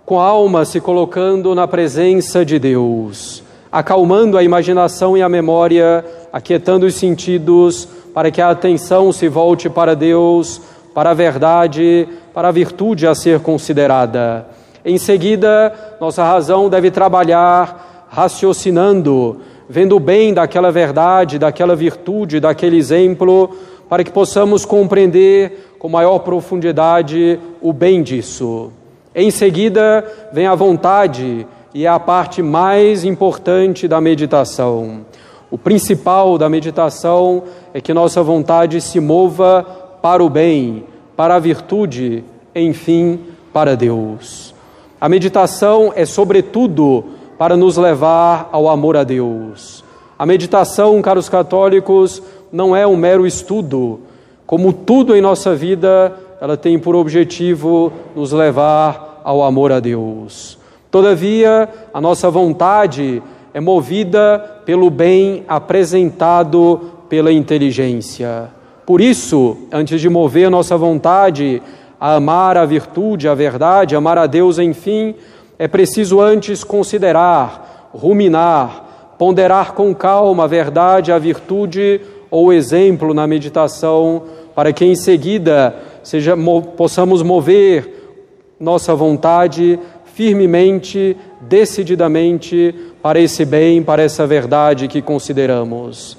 com 0.04 0.20
a 0.20 0.26
alma 0.26 0.66
se 0.66 0.78
colocando 0.78 1.54
na 1.54 1.66
presença 1.66 2.44
de 2.44 2.58
Deus, 2.58 3.42
acalmando 3.72 4.36
a 4.36 4.42
imaginação 4.42 5.16
e 5.16 5.22
a 5.22 5.28
memória, 5.28 6.04
aquietando 6.30 6.84
os 6.84 6.96
sentidos, 6.96 7.88
para 8.12 8.30
que 8.30 8.42
a 8.42 8.50
atenção 8.50 9.10
se 9.10 9.26
volte 9.26 9.70
para 9.70 9.96
Deus 9.96 10.60
para 10.94 11.10
a 11.10 11.14
verdade, 11.14 12.08
para 12.32 12.48
a 12.48 12.52
virtude 12.52 13.06
a 13.06 13.14
ser 13.14 13.40
considerada. 13.40 14.46
Em 14.84 14.98
seguida, 14.98 15.72
nossa 16.00 16.24
razão 16.24 16.68
deve 16.68 16.90
trabalhar 16.90 18.06
raciocinando, 18.08 19.40
vendo 19.68 19.96
o 19.96 20.00
bem 20.00 20.32
daquela 20.32 20.72
verdade, 20.72 21.38
daquela 21.38 21.76
virtude, 21.76 22.40
daquele 22.40 22.76
exemplo, 22.76 23.50
para 23.88 24.02
que 24.02 24.10
possamos 24.10 24.64
compreender 24.64 25.74
com 25.78 25.88
maior 25.88 26.20
profundidade 26.20 27.38
o 27.60 27.72
bem 27.72 28.02
disso. 28.02 28.72
Em 29.14 29.30
seguida, 29.30 30.04
vem 30.32 30.46
a 30.46 30.54
vontade, 30.54 31.46
e 31.74 31.84
é 31.84 31.88
a 31.88 32.00
parte 32.00 32.42
mais 32.42 33.04
importante 33.04 33.86
da 33.86 34.00
meditação. 34.00 35.06
O 35.50 35.58
principal 35.58 36.36
da 36.36 36.48
meditação 36.48 37.44
é 37.72 37.80
que 37.80 37.94
nossa 37.94 38.22
vontade 38.22 38.80
se 38.80 39.00
mova 39.00 39.66
para 40.00 40.22
o 40.22 40.28
bem, 40.28 40.84
para 41.16 41.34
a 41.34 41.38
virtude, 41.38 42.24
enfim, 42.54 43.20
para 43.52 43.76
Deus. 43.76 44.54
A 45.00 45.08
meditação 45.08 45.92
é, 45.94 46.04
sobretudo, 46.04 47.04
para 47.38 47.56
nos 47.56 47.76
levar 47.76 48.48
ao 48.50 48.68
amor 48.68 48.96
a 48.96 49.04
Deus. 49.04 49.84
A 50.18 50.26
meditação, 50.26 51.00
caros 51.00 51.28
católicos, 51.28 52.22
não 52.50 52.74
é 52.74 52.86
um 52.86 52.96
mero 52.96 53.26
estudo. 53.26 54.00
Como 54.46 54.72
tudo 54.72 55.14
em 55.14 55.20
nossa 55.20 55.54
vida, 55.54 56.16
ela 56.40 56.56
tem 56.56 56.78
por 56.78 56.96
objetivo 56.96 57.92
nos 58.16 58.32
levar 58.32 59.20
ao 59.22 59.42
amor 59.42 59.70
a 59.70 59.78
Deus. 59.78 60.58
Todavia, 60.90 61.68
a 61.92 62.00
nossa 62.00 62.30
vontade 62.30 63.22
é 63.52 63.60
movida 63.60 64.62
pelo 64.64 64.90
bem 64.90 65.44
apresentado 65.46 66.92
pela 67.08 67.32
inteligência. 67.32 68.57
Por 68.88 69.02
isso, 69.02 69.54
antes 69.70 70.00
de 70.00 70.08
mover 70.08 70.50
nossa 70.50 70.74
vontade 70.74 71.60
a 72.00 72.14
amar 72.14 72.56
a 72.56 72.64
virtude, 72.64 73.28
a 73.28 73.34
verdade, 73.34 73.94
amar 73.94 74.16
a 74.16 74.26
Deus, 74.26 74.58
enfim, 74.58 75.14
é 75.58 75.68
preciso 75.68 76.22
antes 76.22 76.64
considerar, 76.64 77.90
ruminar, 77.92 79.12
ponderar 79.18 79.74
com 79.74 79.94
calma 79.94 80.44
a 80.44 80.46
verdade, 80.46 81.12
a 81.12 81.18
virtude 81.18 82.00
ou 82.30 82.50
exemplo 82.50 83.12
na 83.12 83.26
meditação, 83.26 84.22
para 84.54 84.72
que 84.72 84.86
em 84.86 84.96
seguida 84.96 85.76
seja, 86.02 86.34
possamos 86.74 87.22
mover 87.22 88.16
nossa 88.58 88.94
vontade 88.94 89.78
firmemente, 90.14 91.14
decididamente 91.42 92.74
para 93.02 93.20
esse 93.20 93.44
bem, 93.44 93.82
para 93.82 94.02
essa 94.02 94.26
verdade 94.26 94.88
que 94.88 95.02
consideramos. 95.02 96.16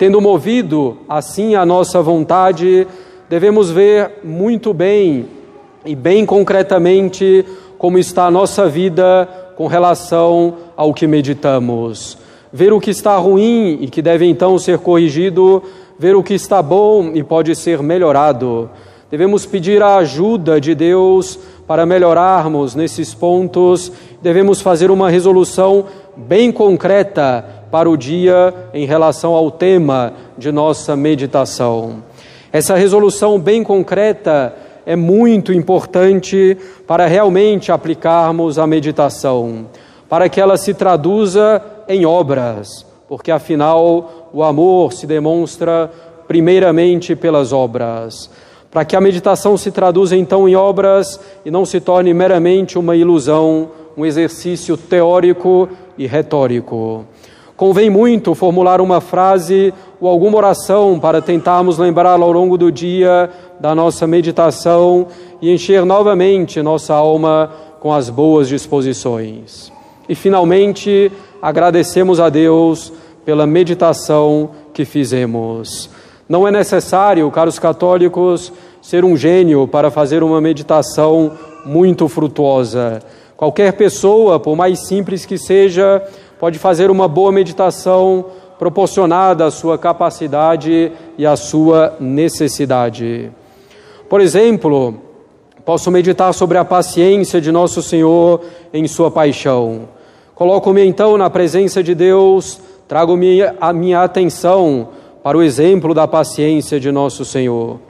Tendo 0.00 0.18
movido 0.18 0.96
assim 1.06 1.54
a 1.54 1.66
nossa 1.66 2.00
vontade, 2.00 2.86
devemos 3.28 3.70
ver 3.70 4.12
muito 4.24 4.72
bem 4.72 5.26
e 5.84 5.94
bem 5.94 6.24
concretamente 6.24 7.44
como 7.76 7.98
está 7.98 8.24
a 8.24 8.30
nossa 8.30 8.66
vida 8.66 9.28
com 9.58 9.66
relação 9.66 10.54
ao 10.74 10.94
que 10.94 11.06
meditamos. 11.06 12.16
Ver 12.50 12.72
o 12.72 12.80
que 12.80 12.88
está 12.88 13.14
ruim 13.18 13.76
e 13.82 13.90
que 13.90 14.00
deve 14.00 14.24
então 14.24 14.58
ser 14.58 14.78
corrigido, 14.78 15.62
ver 15.98 16.16
o 16.16 16.22
que 16.22 16.32
está 16.32 16.62
bom 16.62 17.10
e 17.12 17.22
pode 17.22 17.54
ser 17.54 17.82
melhorado. 17.82 18.70
Devemos 19.10 19.44
pedir 19.44 19.82
a 19.82 19.96
ajuda 19.96 20.58
de 20.58 20.74
Deus 20.74 21.38
para 21.66 21.84
melhorarmos 21.84 22.74
nesses 22.74 23.12
pontos. 23.12 23.92
Devemos 24.22 24.62
fazer 24.62 24.90
uma 24.90 25.10
resolução 25.10 25.84
bem 26.16 26.50
concreta 26.50 27.44
para 27.70 27.88
o 27.88 27.96
dia 27.96 28.52
em 28.74 28.84
relação 28.84 29.32
ao 29.34 29.50
tema 29.50 30.12
de 30.36 30.50
nossa 30.50 30.96
meditação. 30.96 32.02
Essa 32.52 32.74
resolução 32.74 33.38
bem 33.38 33.62
concreta 33.62 34.54
é 34.84 34.96
muito 34.96 35.52
importante 35.52 36.56
para 36.86 37.06
realmente 37.06 37.70
aplicarmos 37.70 38.58
a 38.58 38.66
meditação, 38.66 39.66
para 40.08 40.28
que 40.28 40.40
ela 40.40 40.56
se 40.56 40.74
traduza 40.74 41.62
em 41.88 42.04
obras, 42.04 42.84
porque 43.08 43.30
afinal 43.30 44.30
o 44.32 44.42
amor 44.42 44.92
se 44.92 45.06
demonstra 45.06 45.90
primeiramente 46.26 47.14
pelas 47.14 47.52
obras. 47.52 48.30
Para 48.70 48.84
que 48.84 48.94
a 48.94 49.00
meditação 49.00 49.56
se 49.56 49.72
traduza 49.72 50.16
então 50.16 50.48
em 50.48 50.54
obras 50.54 51.20
e 51.44 51.50
não 51.50 51.64
se 51.64 51.80
torne 51.80 52.14
meramente 52.14 52.78
uma 52.78 52.94
ilusão, 52.94 53.68
um 54.00 54.06
exercício 54.06 54.78
teórico 54.78 55.68
e 55.98 56.06
retórico. 56.06 57.04
Convém 57.54 57.90
muito 57.90 58.34
formular 58.34 58.80
uma 58.80 58.98
frase 58.98 59.74
ou 60.00 60.08
alguma 60.08 60.38
oração 60.38 60.98
para 60.98 61.20
tentarmos 61.20 61.76
lembrá-la 61.76 62.24
ao 62.24 62.32
longo 62.32 62.56
do 62.56 62.72
dia 62.72 63.28
da 63.60 63.74
nossa 63.74 64.06
meditação 64.06 65.06
e 65.42 65.52
encher 65.52 65.84
novamente 65.84 66.62
nossa 66.62 66.94
alma 66.94 67.52
com 67.78 67.92
as 67.92 68.08
boas 68.08 68.48
disposições. 68.48 69.70
E 70.08 70.14
finalmente, 70.14 71.12
agradecemos 71.42 72.20
a 72.20 72.30
Deus 72.30 72.90
pela 73.22 73.46
meditação 73.46 74.48
que 74.72 74.86
fizemos. 74.86 75.90
Não 76.26 76.48
é 76.48 76.50
necessário, 76.50 77.30
caros 77.30 77.58
católicos, 77.58 78.50
ser 78.80 79.04
um 79.04 79.14
gênio 79.14 79.68
para 79.68 79.90
fazer 79.90 80.22
uma 80.22 80.40
meditação 80.40 81.32
muito 81.66 82.08
frutuosa. 82.08 83.02
Qualquer 83.40 83.72
pessoa, 83.72 84.38
por 84.38 84.54
mais 84.54 84.80
simples 84.80 85.24
que 85.24 85.38
seja, 85.38 86.02
pode 86.38 86.58
fazer 86.58 86.90
uma 86.90 87.08
boa 87.08 87.32
meditação 87.32 88.26
proporcionada 88.58 89.46
à 89.46 89.50
sua 89.50 89.78
capacidade 89.78 90.92
e 91.16 91.24
à 91.24 91.34
sua 91.36 91.96
necessidade. 91.98 93.32
Por 94.10 94.20
exemplo, 94.20 94.94
posso 95.64 95.90
meditar 95.90 96.34
sobre 96.34 96.58
a 96.58 96.66
paciência 96.66 97.40
de 97.40 97.50
nosso 97.50 97.82
Senhor 97.82 98.42
em 98.74 98.86
sua 98.86 99.10
paixão. 99.10 99.88
Coloco-me 100.34 100.84
então 100.84 101.16
na 101.16 101.30
presença 101.30 101.82
de 101.82 101.94
Deus, 101.94 102.60
trago-me 102.86 103.40
a 103.58 103.72
minha 103.72 104.02
atenção 104.02 104.88
para 105.22 105.38
o 105.38 105.42
exemplo 105.42 105.94
da 105.94 106.06
paciência 106.06 106.78
de 106.78 106.92
nosso 106.92 107.24
Senhor. 107.24 107.80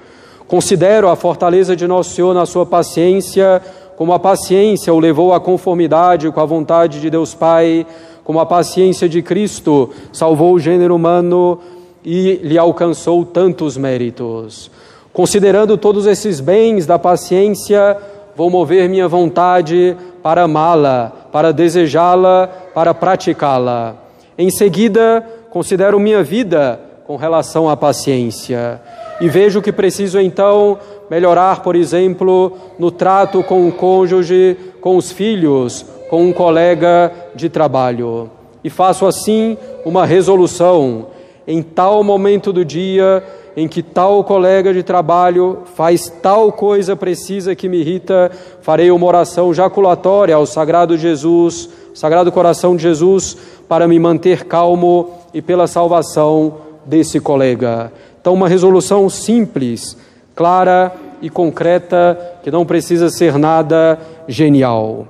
Considero 0.46 1.08
a 1.08 1.14
fortaleza 1.14 1.74
de 1.74 1.88
nosso 1.88 2.10
Senhor 2.10 2.34
na 2.34 2.46
sua 2.46 2.66
paciência, 2.66 3.60
como 4.00 4.14
a 4.14 4.18
paciência 4.18 4.94
o 4.94 4.98
levou 4.98 5.34
à 5.34 5.38
conformidade 5.38 6.30
com 6.30 6.40
a 6.40 6.46
vontade 6.46 7.02
de 7.02 7.10
Deus 7.10 7.34
Pai, 7.34 7.86
como 8.24 8.40
a 8.40 8.46
paciência 8.46 9.06
de 9.06 9.20
Cristo 9.20 9.90
salvou 10.10 10.54
o 10.54 10.58
gênero 10.58 10.96
humano 10.96 11.58
e 12.02 12.40
lhe 12.42 12.56
alcançou 12.56 13.26
tantos 13.26 13.76
méritos. 13.76 14.70
Considerando 15.12 15.76
todos 15.76 16.06
esses 16.06 16.40
bens 16.40 16.86
da 16.86 16.98
paciência, 16.98 17.94
vou 18.34 18.48
mover 18.48 18.88
minha 18.88 19.06
vontade 19.06 19.94
para 20.22 20.44
amá-la, 20.44 21.12
para 21.30 21.52
desejá-la, 21.52 22.48
para 22.72 22.94
praticá-la. 22.94 23.96
Em 24.38 24.48
seguida, 24.48 25.22
considero 25.50 26.00
minha 26.00 26.22
vida 26.22 26.80
com 27.06 27.16
relação 27.16 27.68
à 27.68 27.76
paciência 27.76 28.80
e 29.20 29.28
vejo 29.28 29.60
que 29.60 29.70
preciso 29.70 30.18
então 30.18 30.78
melhorar, 31.10 31.62
por 31.62 31.74
exemplo, 31.74 32.52
no 32.78 32.90
trato 32.90 33.42
com 33.42 33.66
o 33.66 33.72
cônjuge, 33.72 34.56
com 34.80 34.96
os 34.96 35.10
filhos, 35.10 35.84
com 36.08 36.24
um 36.24 36.32
colega 36.32 37.12
de 37.34 37.48
trabalho. 37.48 38.30
E 38.62 38.70
faço 38.70 39.06
assim 39.06 39.58
uma 39.84 40.06
resolução. 40.06 41.08
Em 41.46 41.62
tal 41.62 42.04
momento 42.04 42.52
do 42.52 42.64
dia 42.64 43.22
em 43.56 43.66
que 43.66 43.82
tal 43.82 44.22
colega 44.24 44.72
de 44.72 44.82
trabalho 44.82 45.58
faz 45.74 46.08
tal 46.22 46.52
coisa 46.52 46.94
precisa 46.94 47.54
que 47.54 47.68
me 47.68 47.78
irrita, 47.78 48.30
farei 48.60 48.90
uma 48.90 49.06
oração 49.06 49.52
jaculatória 49.52 50.34
ao 50.34 50.46
Sagrado 50.46 50.96
Jesus, 50.96 51.68
Sagrado 51.92 52.30
Coração 52.30 52.76
de 52.76 52.82
Jesus, 52.82 53.36
para 53.68 53.88
me 53.88 53.98
manter 53.98 54.44
calmo 54.44 55.10
e 55.34 55.42
pela 55.42 55.66
salvação 55.66 56.54
desse 56.86 57.20
colega. 57.20 57.92
Então, 58.20 58.34
uma 58.34 58.48
resolução 58.48 59.08
simples, 59.08 59.96
clara 60.40 60.94
e 61.20 61.28
concreta, 61.28 62.18
que 62.42 62.50
não 62.50 62.64
precisa 62.64 63.10
ser 63.10 63.36
nada 63.36 63.98
genial. 64.26 65.06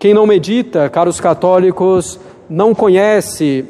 Quem 0.00 0.12
não 0.12 0.26
medita, 0.26 0.88
caros 0.88 1.20
católicos, 1.20 2.18
não 2.50 2.74
conhece 2.74 3.66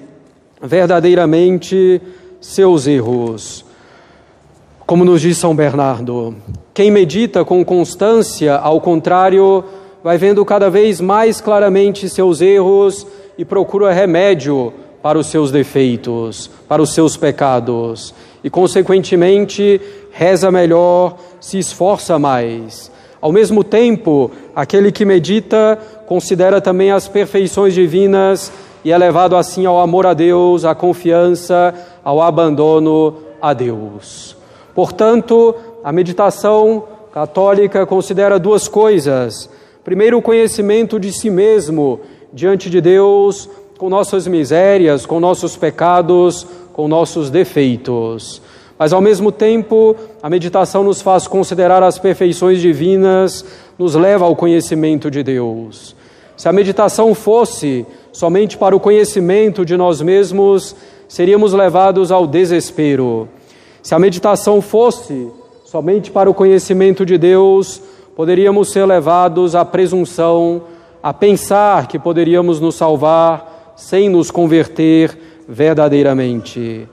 verdadeiramente 0.62 2.00
seus 2.40 2.86
erros. 2.86 3.66
Como 4.86 5.04
nos 5.04 5.20
diz 5.20 5.36
São 5.36 5.54
Bernardo, 5.54 6.36
quem 6.72 6.90
medita 6.90 7.44
com 7.44 7.62
constância, 7.62 8.56
ao 8.56 8.80
contrário, 8.80 9.62
vai 10.02 10.16
vendo 10.16 10.42
cada 10.42 10.70
vez 10.70 11.02
mais 11.02 11.38
claramente 11.38 12.08
seus 12.08 12.40
erros 12.40 13.06
e 13.36 13.44
procura 13.44 13.92
remédio 13.92 14.72
para 15.02 15.18
os 15.18 15.26
seus 15.26 15.50
defeitos, 15.50 16.50
para 16.66 16.80
os 16.80 16.94
seus 16.94 17.14
pecados, 17.14 18.14
e, 18.42 18.48
consequentemente, 18.48 19.78
reza 20.16 20.48
melhor, 20.48 21.16
se 21.40 21.58
esforça 21.58 22.20
mais. 22.20 22.90
Ao 23.20 23.32
mesmo 23.32 23.64
tempo, 23.64 24.30
aquele 24.54 24.92
que 24.92 25.04
medita 25.04 25.76
considera 26.06 26.60
também 26.60 26.92
as 26.92 27.08
perfeições 27.08 27.74
divinas 27.74 28.52
e 28.84 28.92
é 28.92 28.96
levado 28.96 29.34
assim 29.34 29.66
ao 29.66 29.80
amor 29.80 30.06
a 30.06 30.14
Deus, 30.14 30.64
à 30.64 30.72
confiança, 30.72 31.74
ao 32.04 32.22
abandono 32.22 33.16
a 33.42 33.52
Deus. 33.52 34.36
Portanto, 34.72 35.52
a 35.82 35.90
meditação 35.90 36.84
católica 37.12 37.84
considera 37.84 38.38
duas 38.38 38.68
coisas. 38.68 39.50
Primeiro, 39.82 40.18
o 40.18 40.22
conhecimento 40.22 41.00
de 41.00 41.12
si 41.12 41.28
mesmo 41.28 42.00
diante 42.32 42.70
de 42.70 42.80
Deus, 42.80 43.48
com 43.78 43.88
nossas 43.88 44.28
misérias, 44.28 45.06
com 45.06 45.18
nossos 45.18 45.56
pecados, 45.56 46.46
com 46.72 46.86
nossos 46.86 47.30
defeitos. 47.30 48.40
Mas, 48.84 48.92
ao 48.92 49.00
mesmo 49.00 49.32
tempo, 49.32 49.96
a 50.22 50.28
meditação 50.28 50.84
nos 50.84 51.00
faz 51.00 51.26
considerar 51.26 51.82
as 51.82 51.98
perfeições 51.98 52.60
divinas, 52.60 53.42
nos 53.78 53.94
leva 53.94 54.26
ao 54.26 54.36
conhecimento 54.36 55.10
de 55.10 55.22
Deus. 55.22 55.96
Se 56.36 56.50
a 56.50 56.52
meditação 56.52 57.14
fosse 57.14 57.86
somente 58.12 58.58
para 58.58 58.76
o 58.76 58.78
conhecimento 58.78 59.64
de 59.64 59.74
nós 59.74 60.02
mesmos, 60.02 60.76
seríamos 61.08 61.54
levados 61.54 62.12
ao 62.12 62.26
desespero. 62.26 63.26
Se 63.82 63.94
a 63.94 63.98
meditação 63.98 64.60
fosse 64.60 65.30
somente 65.64 66.10
para 66.10 66.28
o 66.28 66.34
conhecimento 66.34 67.06
de 67.06 67.16
Deus, 67.16 67.80
poderíamos 68.14 68.70
ser 68.70 68.84
levados 68.84 69.54
à 69.54 69.64
presunção, 69.64 70.60
a 71.02 71.10
pensar 71.10 71.88
que 71.88 71.98
poderíamos 71.98 72.60
nos 72.60 72.74
salvar 72.74 73.72
sem 73.76 74.10
nos 74.10 74.30
converter 74.30 75.18
verdadeiramente. 75.48 76.86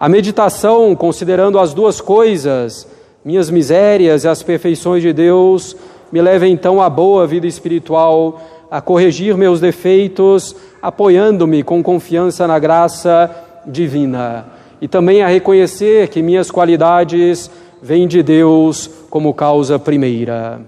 A 0.00 0.08
meditação, 0.08 0.94
considerando 0.94 1.58
as 1.58 1.74
duas 1.74 2.00
coisas, 2.00 2.86
minhas 3.24 3.50
misérias 3.50 4.22
e 4.22 4.28
as 4.28 4.44
perfeições 4.44 5.02
de 5.02 5.12
Deus, 5.12 5.76
me 6.12 6.22
leva 6.22 6.46
então 6.46 6.80
à 6.80 6.88
boa 6.88 7.26
vida 7.26 7.48
espiritual, 7.48 8.40
a 8.70 8.80
corrigir 8.80 9.36
meus 9.36 9.60
defeitos, 9.60 10.54
apoiando-me 10.80 11.64
com 11.64 11.82
confiança 11.82 12.46
na 12.46 12.60
graça 12.60 13.28
divina 13.66 14.46
e 14.80 14.86
também 14.86 15.22
a 15.22 15.26
reconhecer 15.26 16.06
que 16.08 16.22
minhas 16.22 16.48
qualidades 16.48 17.50
vêm 17.82 18.06
de 18.06 18.22
Deus 18.22 18.88
como 19.10 19.34
causa 19.34 19.80
primeira. 19.80 20.60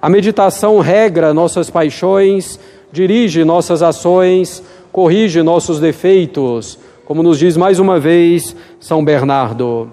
A 0.00 0.08
meditação 0.08 0.78
regra 0.78 1.34
nossas 1.34 1.70
paixões, 1.70 2.60
dirige 2.92 3.42
nossas 3.42 3.82
ações, 3.82 4.62
corrige 4.92 5.42
nossos 5.42 5.80
defeitos, 5.80 6.78
como 7.04 7.22
nos 7.22 7.38
diz 7.38 7.56
mais 7.56 7.78
uma 7.78 8.00
vez 8.00 8.56
São 8.80 9.04
Bernardo. 9.04 9.92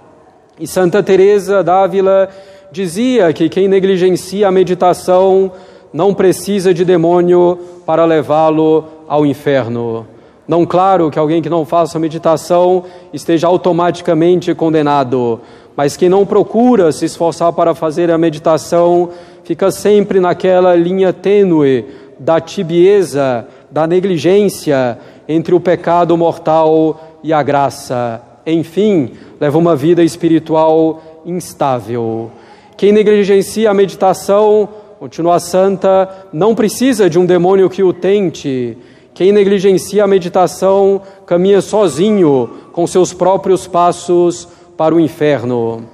E 0.60 0.66
Santa 0.66 1.04
Teresa 1.04 1.64
d'Ávila 1.64 2.30
dizia 2.72 3.34
que 3.34 3.50
quem 3.50 3.68
negligencia 3.68 4.48
a 4.48 4.52
meditação 4.52 5.52
não 5.92 6.14
precisa 6.14 6.74
de 6.74 6.86
demônio 6.86 7.60
para 7.86 8.06
levá-lo 8.06 8.86
ao 9.08 9.26
inferno. 9.26 10.08
Não 10.48 10.66
claro 10.66 11.12
que 11.12 11.20
alguém 11.20 11.42
que 11.42 11.50
não 11.50 11.66
faça 11.66 12.00
meditação 12.00 12.84
esteja 13.14 13.48
automaticamente 13.48 14.54
condenado, 14.56 15.42
mas 15.76 15.98
quem 15.98 16.10
não 16.10 16.26
procura 16.26 16.92
se 16.92 17.06
esforçar 17.06 17.52
para 17.54 17.76
fazer 17.76 18.10
a 18.10 18.18
meditação 18.18 19.10
fica 19.44 19.72
sempre 19.72 20.20
naquela 20.20 20.76
linha 20.76 21.12
tênue 21.12 21.86
da 22.20 22.40
tibieza, 22.40 23.48
da 23.70 23.88
negligência 23.88 24.98
entre 25.32 25.56
o 25.56 25.60
pecado 25.60 26.18
mortal 26.18 27.20
e 27.24 27.32
a 27.32 27.42
graça. 27.42 28.22
Enfim, 28.46 29.12
leva 29.40 29.58
uma 29.58 29.76
vida 29.76 30.04
espiritual 30.04 31.22
instável. 31.26 32.32
Quem 32.76 32.92
negligencia 32.92 33.70
a 33.70 33.74
meditação, 33.74 34.68
continua 35.00 35.40
santa, 35.40 36.28
não 36.34 36.56
precisa 36.56 37.10
de 37.10 37.20
um 37.20 37.26
demônio 37.26 37.70
que 37.70 37.84
o 37.84 37.94
tente 37.94 38.78
quem 39.14 39.32
negligencia 39.32 40.06
a 40.06 40.08
meditação 40.08 41.02
caminha 41.26 41.62
sozinho 41.62 42.50
com 42.72 42.88
seus 42.88 43.14
próprios 43.14 43.68
passos 43.68 44.48
para 44.78 44.96
o 44.96 45.00
inferno. 45.00 45.86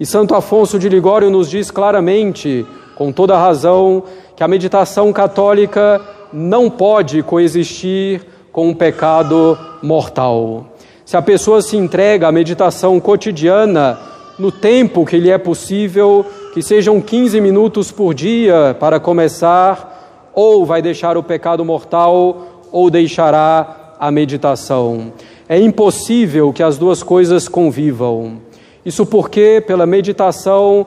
E 0.00 0.06
Santo 0.06 0.34
Afonso 0.34 0.78
de 0.78 0.88
Ligório 0.88 1.30
nos 1.30 1.50
diz 1.50 1.70
claramente, 1.70 2.66
com 2.96 3.12
toda 3.12 3.38
razão, 3.38 4.02
que 4.34 4.42
a 4.42 4.48
meditação 4.48 5.12
católica 5.12 6.00
não 6.32 6.70
pode 6.70 7.22
coexistir 7.22 8.22
com 8.52 8.68
um 8.68 8.74
pecado 8.74 9.58
mortal. 9.82 10.66
Se 11.04 11.16
a 11.16 11.22
pessoa 11.22 11.62
se 11.62 11.76
entrega 11.76 12.28
à 12.28 12.32
meditação 12.32 13.00
cotidiana, 13.00 13.98
no 14.38 14.52
tempo 14.52 15.04
que 15.04 15.18
lhe 15.18 15.30
é 15.30 15.38
possível, 15.38 16.24
que 16.52 16.62
sejam 16.62 17.00
15 17.00 17.40
minutos 17.40 17.90
por 17.90 18.14
dia 18.14 18.76
para 18.78 19.00
começar, 19.00 20.30
ou 20.34 20.64
vai 20.64 20.80
deixar 20.80 21.16
o 21.16 21.22
pecado 21.22 21.64
mortal 21.64 22.64
ou 22.70 22.90
deixará 22.90 23.94
a 23.98 24.10
meditação. 24.10 25.12
É 25.48 25.58
impossível 25.58 26.52
que 26.52 26.62
as 26.62 26.78
duas 26.78 27.02
coisas 27.02 27.48
convivam. 27.48 28.38
Isso 28.84 29.04
porque, 29.04 29.62
pela 29.66 29.86
meditação, 29.86 30.86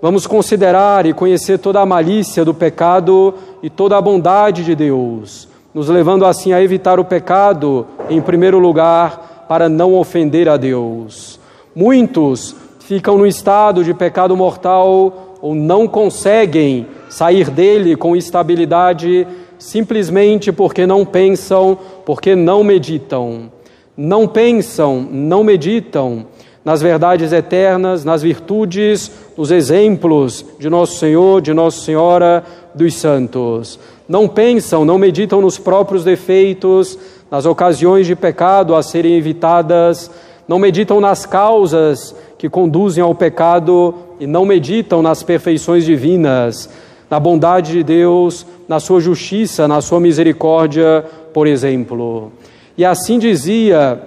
vamos 0.00 0.26
considerar 0.26 1.06
e 1.06 1.12
conhecer 1.12 1.58
toda 1.58 1.80
a 1.80 1.86
malícia 1.86 2.44
do 2.44 2.54
pecado 2.54 3.34
e 3.62 3.70
toda 3.70 3.96
a 3.96 4.00
bondade 4.00 4.64
de 4.64 4.74
Deus, 4.74 5.48
nos 5.76 5.90
levando 5.90 6.24
assim 6.24 6.54
a 6.54 6.62
evitar 6.62 6.98
o 6.98 7.04
pecado, 7.04 7.86
em 8.08 8.18
primeiro 8.18 8.58
lugar, 8.58 9.44
para 9.46 9.68
não 9.68 9.92
ofender 9.92 10.48
a 10.48 10.56
Deus. 10.56 11.38
Muitos 11.74 12.56
ficam 12.80 13.18
no 13.18 13.26
estado 13.26 13.84
de 13.84 13.92
pecado 13.92 14.34
mortal 14.34 15.36
ou 15.42 15.54
não 15.54 15.86
conseguem 15.86 16.86
sair 17.10 17.50
dele 17.50 17.94
com 17.94 18.16
estabilidade 18.16 19.28
simplesmente 19.58 20.50
porque 20.50 20.86
não 20.86 21.04
pensam, 21.04 21.76
porque 22.06 22.34
não 22.34 22.64
meditam. 22.64 23.52
Não 23.94 24.26
pensam, 24.26 25.06
não 25.12 25.44
meditam 25.44 26.24
nas 26.64 26.80
verdades 26.80 27.34
eternas, 27.34 28.02
nas 28.02 28.22
virtudes, 28.22 29.10
nos 29.36 29.50
exemplos 29.50 30.42
de 30.58 30.70
Nosso 30.70 30.98
Senhor, 30.98 31.42
de 31.42 31.52
Nossa 31.52 31.82
Senhora, 31.82 32.42
dos 32.74 32.94
santos. 32.94 33.78
Não 34.08 34.28
pensam, 34.28 34.84
não 34.84 34.98
meditam 34.98 35.40
nos 35.40 35.58
próprios 35.58 36.04
defeitos, 36.04 36.98
nas 37.30 37.44
ocasiões 37.44 38.06
de 38.06 38.14
pecado 38.14 38.74
a 38.74 38.82
serem 38.82 39.16
evitadas, 39.16 40.10
não 40.46 40.58
meditam 40.58 41.00
nas 41.00 41.26
causas 41.26 42.14
que 42.38 42.48
conduzem 42.48 43.02
ao 43.02 43.14
pecado 43.14 43.94
e 44.20 44.26
não 44.26 44.44
meditam 44.44 45.02
nas 45.02 45.22
perfeições 45.22 45.84
divinas, 45.84 46.68
na 47.10 47.18
bondade 47.18 47.72
de 47.72 47.82
Deus, 47.82 48.46
na 48.68 48.78
sua 48.78 49.00
justiça, 49.00 49.66
na 49.66 49.80
sua 49.80 49.98
misericórdia, 49.98 51.04
por 51.34 51.46
exemplo. 51.46 52.30
E 52.78 52.84
assim 52.84 53.18
dizia 53.18 54.00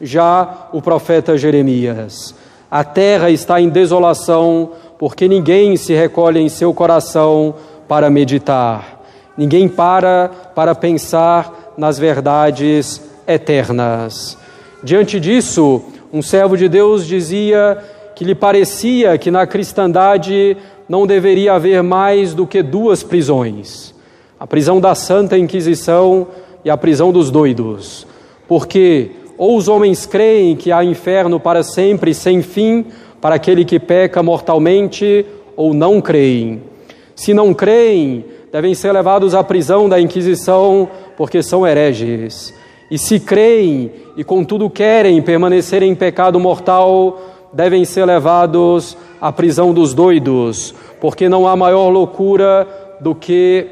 já 0.00 0.68
o 0.72 0.82
profeta 0.82 1.38
Jeremias: 1.38 2.34
A 2.70 2.82
terra 2.82 3.30
está 3.30 3.60
em 3.60 3.68
desolação, 3.68 4.70
porque 4.98 5.28
ninguém 5.28 5.76
se 5.76 5.94
recolhe 5.94 6.40
em 6.40 6.48
seu 6.48 6.74
coração 6.74 7.54
para 7.86 8.10
meditar. 8.10 8.97
Ninguém 9.38 9.68
para 9.68 10.30
para 10.54 10.74
pensar 10.74 11.72
nas 11.78 11.98
verdades 11.98 13.00
eternas. 13.26 14.36
Diante 14.82 15.20
disso, 15.20 15.80
um 16.12 16.20
servo 16.20 16.56
de 16.56 16.68
Deus 16.68 17.06
dizia 17.06 17.78
que 18.16 18.24
lhe 18.24 18.34
parecia 18.34 19.16
que 19.16 19.30
na 19.30 19.46
cristandade 19.46 20.56
não 20.88 21.06
deveria 21.06 21.52
haver 21.52 21.82
mais 21.82 22.34
do 22.34 22.46
que 22.46 22.62
duas 22.62 23.04
prisões: 23.04 23.94
a 24.40 24.46
prisão 24.46 24.80
da 24.80 24.94
Santa 24.96 25.38
Inquisição 25.38 26.26
e 26.64 26.70
a 26.70 26.76
prisão 26.76 27.12
dos 27.12 27.30
doidos. 27.30 28.06
Porque 28.48 29.12
ou 29.38 29.56
os 29.56 29.68
homens 29.68 30.04
creem 30.04 30.56
que 30.56 30.72
há 30.72 30.82
inferno 30.82 31.38
para 31.38 31.62
sempre, 31.62 32.12
sem 32.12 32.42
fim, 32.42 32.86
para 33.20 33.36
aquele 33.36 33.64
que 33.64 33.78
peca 33.78 34.20
mortalmente, 34.20 35.24
ou 35.56 35.72
não 35.72 36.00
creem. 36.00 36.60
Se 37.14 37.32
não 37.32 37.54
creem, 37.54 38.24
devem 38.52 38.74
ser 38.74 38.92
levados 38.92 39.34
à 39.34 39.42
prisão 39.44 39.88
da 39.88 40.00
Inquisição, 40.00 40.88
porque 41.16 41.42
são 41.42 41.66
hereges. 41.66 42.54
E 42.90 42.98
se 42.98 43.20
creem 43.20 43.90
e 44.16 44.24
contudo 44.24 44.70
querem 44.70 45.20
permanecer 45.20 45.82
em 45.82 45.94
pecado 45.94 46.40
mortal, 46.40 47.20
devem 47.52 47.84
ser 47.84 48.04
levados 48.04 48.96
à 49.20 49.30
prisão 49.30 49.72
dos 49.72 49.92
doidos, 49.92 50.74
porque 51.00 51.28
não 51.28 51.46
há 51.46 51.54
maior 51.54 51.88
loucura 51.88 52.66
do 53.00 53.14
que 53.14 53.66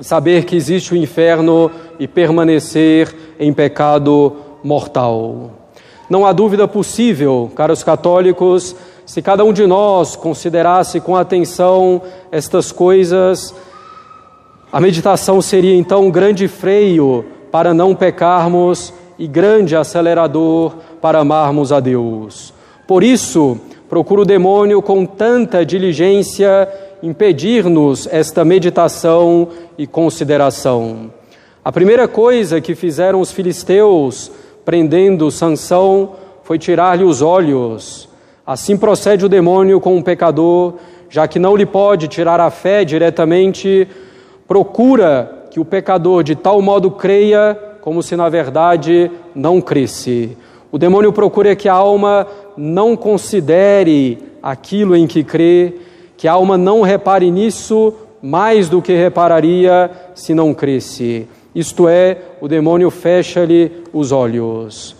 saber 0.00 0.44
que 0.44 0.56
existe 0.56 0.92
o 0.92 0.96
inferno 0.96 1.70
e 1.98 2.06
permanecer 2.06 3.14
em 3.38 3.52
pecado 3.52 4.36
mortal. 4.62 5.50
Não 6.10 6.26
há 6.26 6.32
dúvida 6.32 6.68
possível, 6.68 7.50
caros 7.54 7.82
católicos, 7.82 8.76
se 9.06 9.22
cada 9.22 9.44
um 9.44 9.52
de 9.52 9.66
nós 9.66 10.14
considerasse 10.14 11.00
com 11.00 11.16
atenção 11.16 12.02
estas 12.30 12.70
coisas, 12.70 13.54
a 14.72 14.80
meditação 14.80 15.42
seria 15.42 15.76
então 15.76 16.06
um 16.06 16.10
grande 16.10 16.48
freio 16.48 17.26
para 17.50 17.74
não 17.74 17.94
pecarmos 17.94 18.92
e 19.18 19.26
grande 19.26 19.76
acelerador 19.76 20.72
para 20.98 21.18
amarmos 21.18 21.70
a 21.70 21.78
Deus. 21.78 22.54
Por 22.88 23.04
isso, 23.04 23.60
procura 23.86 24.22
o 24.22 24.24
demônio 24.24 24.80
com 24.80 25.04
tanta 25.04 25.62
diligência 25.66 26.66
impedir-nos 27.02 28.08
esta 28.10 28.46
meditação 28.46 29.48
e 29.76 29.86
consideração. 29.86 31.12
A 31.62 31.70
primeira 31.70 32.08
coisa 32.08 32.58
que 32.58 32.74
fizeram 32.74 33.20
os 33.20 33.30
filisteus 33.30 34.32
prendendo 34.64 35.30
Sansão 35.30 36.12
foi 36.44 36.58
tirar-lhe 36.58 37.04
os 37.04 37.20
olhos. 37.20 38.08
Assim 38.46 38.78
procede 38.78 39.26
o 39.26 39.28
demônio 39.28 39.80
com 39.80 39.98
o 39.98 40.02
pecador, 40.02 40.74
já 41.10 41.28
que 41.28 41.38
não 41.38 41.54
lhe 41.54 41.66
pode 41.66 42.08
tirar 42.08 42.40
a 42.40 42.50
fé 42.50 42.84
diretamente, 42.84 43.86
procura 44.52 45.46
que 45.50 45.58
o 45.58 45.64
pecador 45.64 46.22
de 46.22 46.36
tal 46.36 46.60
modo 46.60 46.90
creia 46.90 47.58
como 47.80 48.02
se 48.02 48.14
na 48.14 48.28
verdade 48.28 49.10
não 49.34 49.62
cresce. 49.62 50.36
O 50.70 50.76
demônio 50.76 51.10
procura 51.10 51.56
que 51.56 51.70
a 51.70 51.72
alma 51.72 52.26
não 52.54 52.94
considere 52.94 54.18
aquilo 54.42 54.94
em 54.94 55.06
que 55.06 55.24
crê, 55.24 55.72
que 56.18 56.28
a 56.28 56.32
alma 56.32 56.58
não 56.58 56.82
repare 56.82 57.30
nisso 57.30 57.94
mais 58.20 58.68
do 58.68 58.82
que 58.82 58.92
repararia 58.92 59.90
se 60.14 60.34
não 60.34 60.52
cresce. 60.52 61.26
Isto 61.54 61.88
é, 61.88 62.18
o 62.38 62.46
demônio 62.46 62.90
fecha-lhe 62.90 63.72
os 63.90 64.12
olhos. 64.12 64.94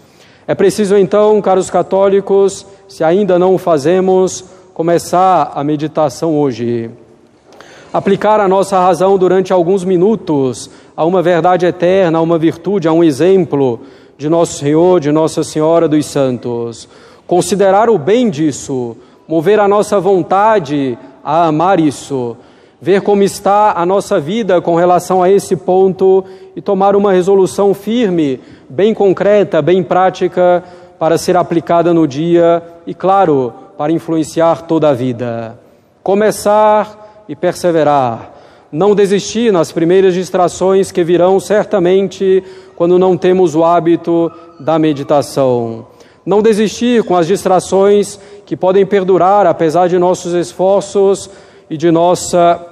É 0.49 0.55
preciso 0.55 0.97
então, 0.97 1.43
caros 1.43 1.69
católicos, 1.69 2.67
se 2.89 3.05
ainda 3.05 3.39
não 3.39 3.55
o 3.55 3.59
fazemos, 3.59 4.47
começar 4.73 5.53
a 5.55 5.63
meditação 5.63 6.39
hoje. 6.41 6.91
Aplicar 7.93 8.41
a 8.41 8.49
nossa 8.49 8.79
razão 8.79 9.19
durante 9.19 9.53
alguns 9.53 9.85
minutos 9.85 10.71
a 10.97 11.05
uma 11.05 11.21
verdade 11.21 11.67
eterna, 11.67 12.19
a 12.19 12.23
uma 12.23 12.39
virtude, 12.39 12.89
a 12.89 12.93
um 12.93 13.05
exemplo 13.05 13.81
de 14.17 14.29
Nosso 14.29 14.59
Senhor, 14.59 15.01
de 15.01 15.13
Nossa 15.13 15.45
Senhora 15.45 15.87
dos 15.89 16.07
Santos. 16.07 16.89
Considerar 17.27 17.91
o 17.91 17.99
bem 17.99 18.31
disso, 18.31 18.97
mover 19.29 19.61
a 19.61 19.69
nossa 19.69 20.01
vontade 20.01 20.99
a 21.23 21.47
amar 21.47 21.79
isso 21.79 22.37
ver 22.83 23.01
como 23.01 23.23
está 23.23 23.75
a 23.79 23.87
nossa 23.87 24.19
vida 24.19 24.61
com 24.61 24.75
relação 24.75 25.23
a 25.23 25.31
esse 25.31 25.55
ponto 25.55 26.25
e 26.57 26.61
tomar 26.61 26.97
uma 26.97 27.13
resolução 27.13 27.73
firme, 27.73 28.41
bem 28.69 28.93
concreta, 28.93 29.63
bem 29.63 29.85
prática, 29.85 30.65
para 30.99 31.17
ser 31.17 31.37
aplicada 31.37 31.95
no 31.95 32.09
dia 32.09 32.61
e, 32.85 32.93
claro, 32.93 33.55
para 33.79 33.93
influenciar 33.93 34.63
toda 34.63 34.89
a 34.89 34.93
vida. 34.93 35.57
Começar 36.03 37.02
e 37.29 37.37
perseverar. 37.37 38.33
Não 38.71 38.95
desistir 38.95 39.53
nas 39.53 39.71
primeiras 39.71 40.15
distrações 40.15 40.91
que 40.91 41.05
virão 41.05 41.39
certamente 41.39 42.43
quando 42.75 42.99
não 42.99 43.17
temos 43.17 43.55
o 43.55 43.65
hábito 43.65 44.33
da 44.59 44.79
meditação. 44.79 45.87
Não 46.25 46.41
desistir 46.41 47.03
com 47.03 47.17
as 47.17 47.27
distrações 47.27 48.19
que 48.47 48.57
podem 48.57 48.87
perdurar 48.87 49.47
apesar 49.47 49.89
de 49.89 49.99
nossos 49.99 50.33
esforços 50.35 51.29
e 51.69 51.77
de 51.77 51.91
nossa 51.91 52.65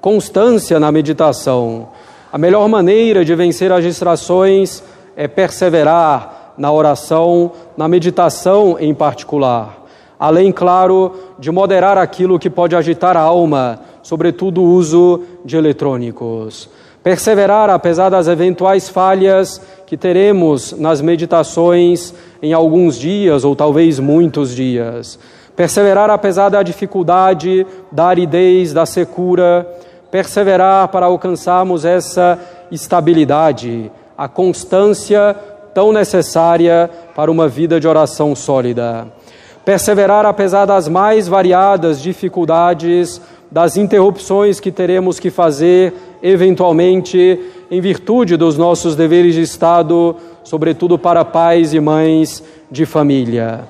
constância 0.00 0.80
na 0.80 0.90
meditação. 0.90 1.88
A 2.32 2.38
melhor 2.38 2.68
maneira 2.68 3.24
de 3.24 3.34
vencer 3.34 3.70
as 3.72 3.84
distrações 3.84 4.82
é 5.16 5.28
perseverar 5.28 6.54
na 6.58 6.72
oração, 6.72 7.52
na 7.76 7.86
meditação 7.88 8.76
em 8.80 8.92
particular. 8.92 9.87
Além, 10.18 10.50
claro, 10.50 11.12
de 11.38 11.50
moderar 11.50 11.96
aquilo 11.96 12.38
que 12.38 12.50
pode 12.50 12.74
agitar 12.74 13.16
a 13.16 13.20
alma, 13.20 13.80
sobretudo 14.02 14.62
o 14.62 14.72
uso 14.72 15.22
de 15.44 15.56
eletrônicos. 15.56 16.68
Perseverar 17.02 17.70
apesar 17.70 18.08
das 18.08 18.26
eventuais 18.26 18.88
falhas 18.88 19.62
que 19.86 19.96
teremos 19.96 20.72
nas 20.72 21.00
meditações 21.00 22.12
em 22.42 22.52
alguns 22.52 22.98
dias 22.98 23.44
ou 23.44 23.54
talvez 23.54 23.98
muitos 24.00 24.54
dias. 24.54 25.18
Perseverar 25.54 26.10
apesar 26.10 26.48
da 26.48 26.62
dificuldade, 26.62 27.66
da 27.90 28.06
aridez, 28.06 28.72
da 28.72 28.84
secura, 28.84 29.66
perseverar 30.10 30.88
para 30.88 31.06
alcançarmos 31.06 31.84
essa 31.84 32.38
estabilidade, 32.70 33.90
a 34.16 34.28
constância 34.28 35.34
tão 35.72 35.92
necessária 35.92 36.90
para 37.14 37.30
uma 37.30 37.46
vida 37.46 37.78
de 37.78 37.86
oração 37.86 38.34
sólida. 38.34 39.06
Perseverar 39.68 40.24
apesar 40.24 40.64
das 40.64 40.88
mais 40.88 41.28
variadas 41.28 42.00
dificuldades, 42.00 43.20
das 43.50 43.76
interrupções 43.76 44.58
que 44.60 44.72
teremos 44.72 45.20
que 45.20 45.28
fazer 45.28 45.92
eventualmente 46.22 47.38
em 47.70 47.78
virtude 47.78 48.38
dos 48.38 48.56
nossos 48.56 48.96
deveres 48.96 49.34
de 49.34 49.42
Estado, 49.42 50.16
sobretudo 50.42 50.98
para 50.98 51.22
pais 51.22 51.74
e 51.74 51.80
mães 51.80 52.42
de 52.70 52.86
família. 52.86 53.60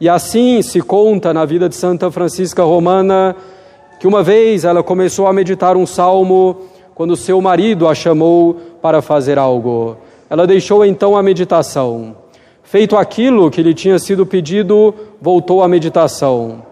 E 0.00 0.08
assim 0.08 0.62
se 0.62 0.80
conta 0.80 1.34
na 1.34 1.44
vida 1.44 1.68
de 1.68 1.74
Santa 1.74 2.10
Francisca 2.10 2.62
Romana 2.62 3.36
que 4.00 4.06
uma 4.06 4.22
vez 4.22 4.64
ela 4.64 4.82
começou 4.82 5.26
a 5.26 5.32
meditar 5.34 5.76
um 5.76 5.84
salmo 5.84 6.56
quando 6.94 7.14
seu 7.16 7.38
marido 7.42 7.86
a 7.86 7.94
chamou 7.94 8.56
para 8.80 9.02
fazer 9.02 9.38
algo. 9.38 9.98
Ela 10.30 10.46
deixou 10.46 10.86
então 10.86 11.14
a 11.14 11.22
meditação. 11.22 12.23
Feito 12.64 12.96
aquilo 12.96 13.50
que 13.50 13.62
lhe 13.62 13.72
tinha 13.72 13.98
sido 13.98 14.26
pedido, 14.26 14.94
voltou 15.20 15.62
à 15.62 15.68
meditação. 15.68 16.64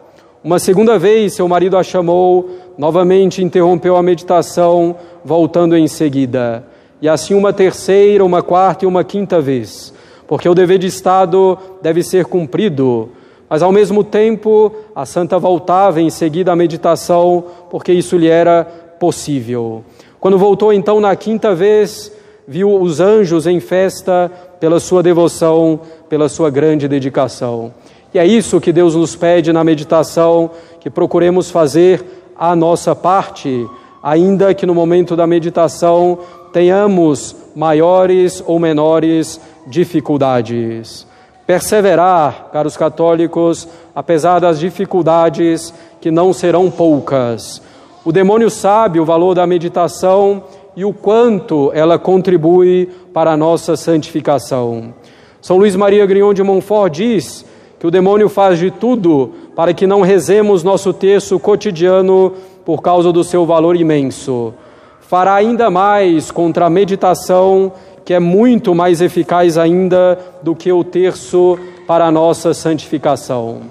Uma 0.42 0.58
segunda 0.58 0.98
vez, 0.98 1.34
seu 1.34 1.46
marido 1.46 1.76
a 1.76 1.82
chamou, 1.82 2.50
novamente 2.76 3.42
interrompeu 3.42 3.96
a 3.96 4.02
meditação, 4.02 4.96
voltando 5.24 5.76
em 5.76 5.86
seguida. 5.86 6.64
E 7.00 7.08
assim 7.08 7.34
uma 7.34 7.52
terceira, 7.52 8.24
uma 8.24 8.42
quarta 8.42 8.84
e 8.84 8.88
uma 8.88 9.04
quinta 9.04 9.40
vez, 9.40 9.94
porque 10.26 10.48
o 10.48 10.54
dever 10.54 10.78
de 10.78 10.88
Estado 10.88 11.56
deve 11.80 12.02
ser 12.02 12.24
cumprido 12.26 13.10
mas 13.52 13.62
ao 13.62 13.70
mesmo 13.70 14.02
tempo, 14.02 14.72
a 14.96 15.04
santa 15.04 15.38
voltava 15.38 16.00
em 16.00 16.08
seguida 16.08 16.50
à 16.50 16.56
meditação, 16.56 17.44
porque 17.68 17.92
isso 17.92 18.16
lhe 18.16 18.26
era 18.26 18.64
possível. 18.98 19.84
Quando 20.18 20.38
voltou 20.38 20.72
então 20.72 20.98
na 21.00 21.14
quinta 21.14 21.54
vez, 21.54 22.10
viu 22.46 22.80
os 22.80 23.00
anjos 23.00 23.46
em 23.46 23.60
festa 23.60 24.30
pela 24.58 24.80
sua 24.80 25.02
devoção, 25.02 25.80
pela 26.08 26.28
sua 26.28 26.50
grande 26.50 26.88
dedicação. 26.88 27.72
E 28.14 28.18
é 28.18 28.26
isso 28.26 28.60
que 28.60 28.72
Deus 28.72 28.94
nos 28.94 29.16
pede 29.16 29.52
na 29.52 29.64
meditação, 29.64 30.50
que 30.80 30.90
procuremos 30.90 31.50
fazer 31.50 32.04
a 32.36 32.54
nossa 32.54 32.94
parte, 32.94 33.66
ainda 34.02 34.52
que 34.52 34.66
no 34.66 34.74
momento 34.74 35.16
da 35.16 35.26
meditação 35.26 36.18
tenhamos 36.52 37.34
maiores 37.56 38.42
ou 38.46 38.58
menores 38.58 39.40
dificuldades. 39.66 41.06
Perseverar, 41.46 42.50
caros 42.52 42.76
católicos, 42.76 43.66
apesar 43.94 44.38
das 44.38 44.58
dificuldades 44.58 45.72
que 46.00 46.10
não 46.10 46.32
serão 46.32 46.70
poucas. 46.70 47.62
O 48.04 48.12
demônio 48.12 48.50
sabe 48.50 49.00
o 49.00 49.04
valor 49.04 49.34
da 49.34 49.46
meditação 49.46 50.42
e 50.76 50.84
o 50.84 50.92
quanto 50.92 51.70
ela 51.74 51.98
contribui 51.98 52.88
para 53.12 53.32
a 53.32 53.36
nossa 53.36 53.76
santificação. 53.76 54.94
São 55.40 55.56
Luís 55.56 55.76
Maria 55.76 56.06
Grignon 56.06 56.32
de 56.32 56.42
Montfort 56.42 56.92
diz 56.92 57.44
que 57.78 57.86
o 57.86 57.90
demônio 57.90 58.28
faz 58.28 58.58
de 58.58 58.70
tudo 58.70 59.32
para 59.56 59.74
que 59.74 59.86
não 59.86 60.02
rezemos 60.02 60.62
nosso 60.62 60.92
texto 60.92 61.38
cotidiano 61.38 62.32
por 62.64 62.80
causa 62.80 63.12
do 63.12 63.24
seu 63.24 63.44
valor 63.44 63.76
imenso. 63.76 64.54
Fará 65.00 65.34
ainda 65.34 65.68
mais 65.68 66.30
contra 66.30 66.66
a 66.66 66.70
meditação, 66.70 67.72
que 68.04 68.14
é 68.14 68.20
muito 68.20 68.74
mais 68.74 69.00
eficaz 69.00 69.58
ainda 69.58 70.18
do 70.42 70.54
que 70.54 70.72
o 70.72 70.84
terço 70.84 71.58
para 71.86 72.06
a 72.06 72.10
nossa 72.10 72.54
santificação. 72.54 73.62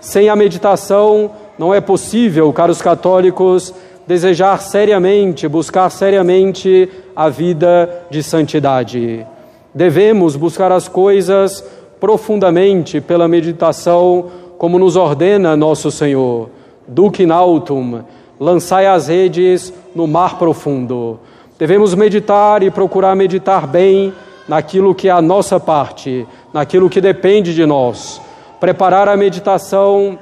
Sem 0.00 0.28
a 0.28 0.34
meditação, 0.34 1.30
não 1.56 1.72
é 1.72 1.80
possível, 1.80 2.52
caros 2.52 2.82
católicos, 2.82 3.72
desejar 4.12 4.60
seriamente, 4.60 5.48
buscar 5.48 5.88
seriamente 5.88 6.86
a 7.16 7.30
vida 7.30 7.88
de 8.10 8.22
santidade. 8.22 9.26
Devemos 9.74 10.36
buscar 10.36 10.70
as 10.70 10.86
coisas 10.86 11.64
profundamente 11.98 13.00
pela 13.00 13.26
meditação, 13.26 14.26
como 14.58 14.78
nos 14.78 14.96
ordena 14.96 15.56
nosso 15.56 15.90
Senhor. 15.90 16.50
Duque 16.86 17.24
nautum, 17.24 18.02
lançai 18.38 18.86
as 18.86 19.08
redes 19.08 19.72
no 19.94 20.06
mar 20.06 20.38
profundo. 20.38 21.18
Devemos 21.58 21.94
meditar 21.94 22.62
e 22.62 22.70
procurar 22.70 23.16
meditar 23.16 23.66
bem 23.66 24.12
naquilo 24.46 24.94
que 24.94 25.08
é 25.08 25.10
a 25.10 25.22
nossa 25.22 25.58
parte, 25.58 26.26
naquilo 26.52 26.90
que 26.90 27.00
depende 27.00 27.54
de 27.54 27.64
nós. 27.64 28.20
Preparar 28.60 29.08
a 29.08 29.16
meditação, 29.16 30.18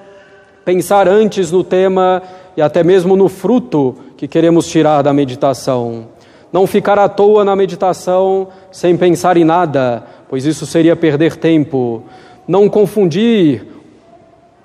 pensar 0.65 1.09
antes 1.09 1.51
no 1.51 1.65
tema 1.65 2.23
e 2.61 2.63
até 2.63 2.85
mesmo 2.85 3.17
no 3.17 3.27
fruto 3.27 3.97
que 4.19 4.29
queremos 4.29 4.67
tirar 4.67 5.01
da 5.01 5.15
meditação. 5.15 6.09
Não 6.53 6.67
ficar 6.67 6.99
à 6.99 7.09
toa 7.09 7.43
na 7.43 7.57
meditação 7.57 8.49
sem 8.71 8.99
pensar 8.99 9.39
em 9.39 9.45
nada, 9.45 10.05
pois 10.29 10.45
isso 10.45 10.67
seria 10.67 10.95
perder 10.95 11.37
tempo. 11.37 12.03
Não 12.47 12.69
confundir 12.69 13.67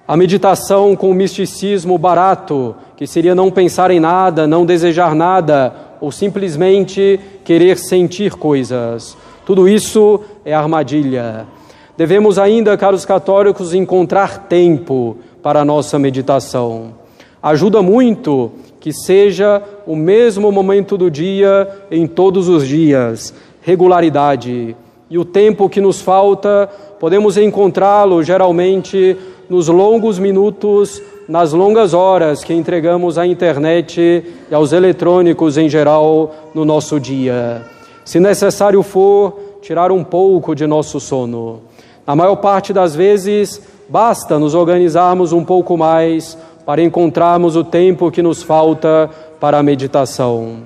a 0.05 0.17
meditação 0.17 0.93
com 0.93 1.09
o 1.09 1.13
misticismo 1.13 1.97
barato, 1.97 2.75
que 2.97 3.07
seria 3.07 3.33
não 3.33 3.49
pensar 3.49 3.89
em 3.91 3.99
nada, 4.01 4.45
não 4.45 4.65
desejar 4.65 5.15
nada, 5.15 5.73
ou 6.01 6.11
simplesmente 6.11 7.17
querer 7.45 7.77
sentir 7.77 8.33
coisas. 8.33 9.15
Tudo 9.45 9.69
isso 9.69 10.19
é 10.43 10.53
armadilha. 10.53 11.47
Devemos 11.95 12.37
ainda, 12.37 12.77
caros 12.77 13.05
católicos, 13.05 13.73
encontrar 13.73 14.49
tempo 14.49 15.15
para 15.41 15.61
a 15.61 15.65
nossa 15.65 15.97
meditação. 15.97 17.04
Ajuda 17.45 17.79
muito 17.79 18.53
que 18.79 18.91
seja 18.91 19.61
o 19.85 19.95
mesmo 19.95 20.51
momento 20.51 20.97
do 20.97 21.11
dia 21.11 21.69
em 21.91 22.07
todos 22.07 22.49
os 22.49 22.67
dias, 22.67 23.35
regularidade. 23.61 24.75
E 25.11 25.17
o 25.19 25.23
tempo 25.23 25.69
que 25.69 25.79
nos 25.79 26.01
falta, 26.01 26.67
podemos 26.99 27.37
encontrá-lo 27.37 28.23
geralmente 28.23 29.15
nos 29.47 29.67
longos 29.67 30.17
minutos, 30.17 30.99
nas 31.29 31.53
longas 31.53 31.93
horas 31.93 32.43
que 32.43 32.51
entregamos 32.51 33.19
à 33.19 33.27
internet 33.27 34.23
e 34.49 34.55
aos 34.55 34.73
eletrônicos 34.73 35.55
em 35.55 35.69
geral 35.69 36.33
no 36.51 36.65
nosso 36.65 36.99
dia. 36.99 37.61
Se 38.03 38.19
necessário 38.19 38.81
for, 38.81 39.39
tirar 39.61 39.91
um 39.91 40.03
pouco 40.03 40.55
de 40.55 40.65
nosso 40.65 40.99
sono. 40.99 41.61
Na 42.07 42.15
maior 42.15 42.37
parte 42.37 42.73
das 42.73 42.95
vezes, 42.95 43.61
basta 43.87 44.39
nos 44.39 44.55
organizarmos 44.55 45.31
um 45.31 45.45
pouco 45.45 45.77
mais 45.77 46.35
para 46.65 46.81
encontrarmos 46.81 47.55
o 47.55 47.63
tempo 47.63 48.09
que 48.09 48.21
nos 48.21 48.41
falta 48.41 49.09
para 49.39 49.59
a 49.59 49.63
meditação. 49.63 50.63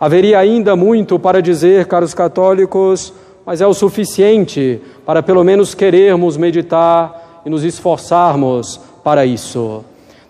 Haveria 0.00 0.38
ainda 0.38 0.74
muito 0.74 1.18
para 1.18 1.40
dizer, 1.42 1.86
caros 1.86 2.14
católicos, 2.14 3.12
mas 3.46 3.60
é 3.60 3.66
o 3.66 3.74
suficiente 3.74 4.80
para 5.06 5.22
pelo 5.22 5.42
menos 5.42 5.74
querermos 5.74 6.36
meditar 6.36 7.42
e 7.46 7.50
nos 7.50 7.64
esforçarmos 7.64 8.80
para 9.02 9.24
isso. 9.24 9.84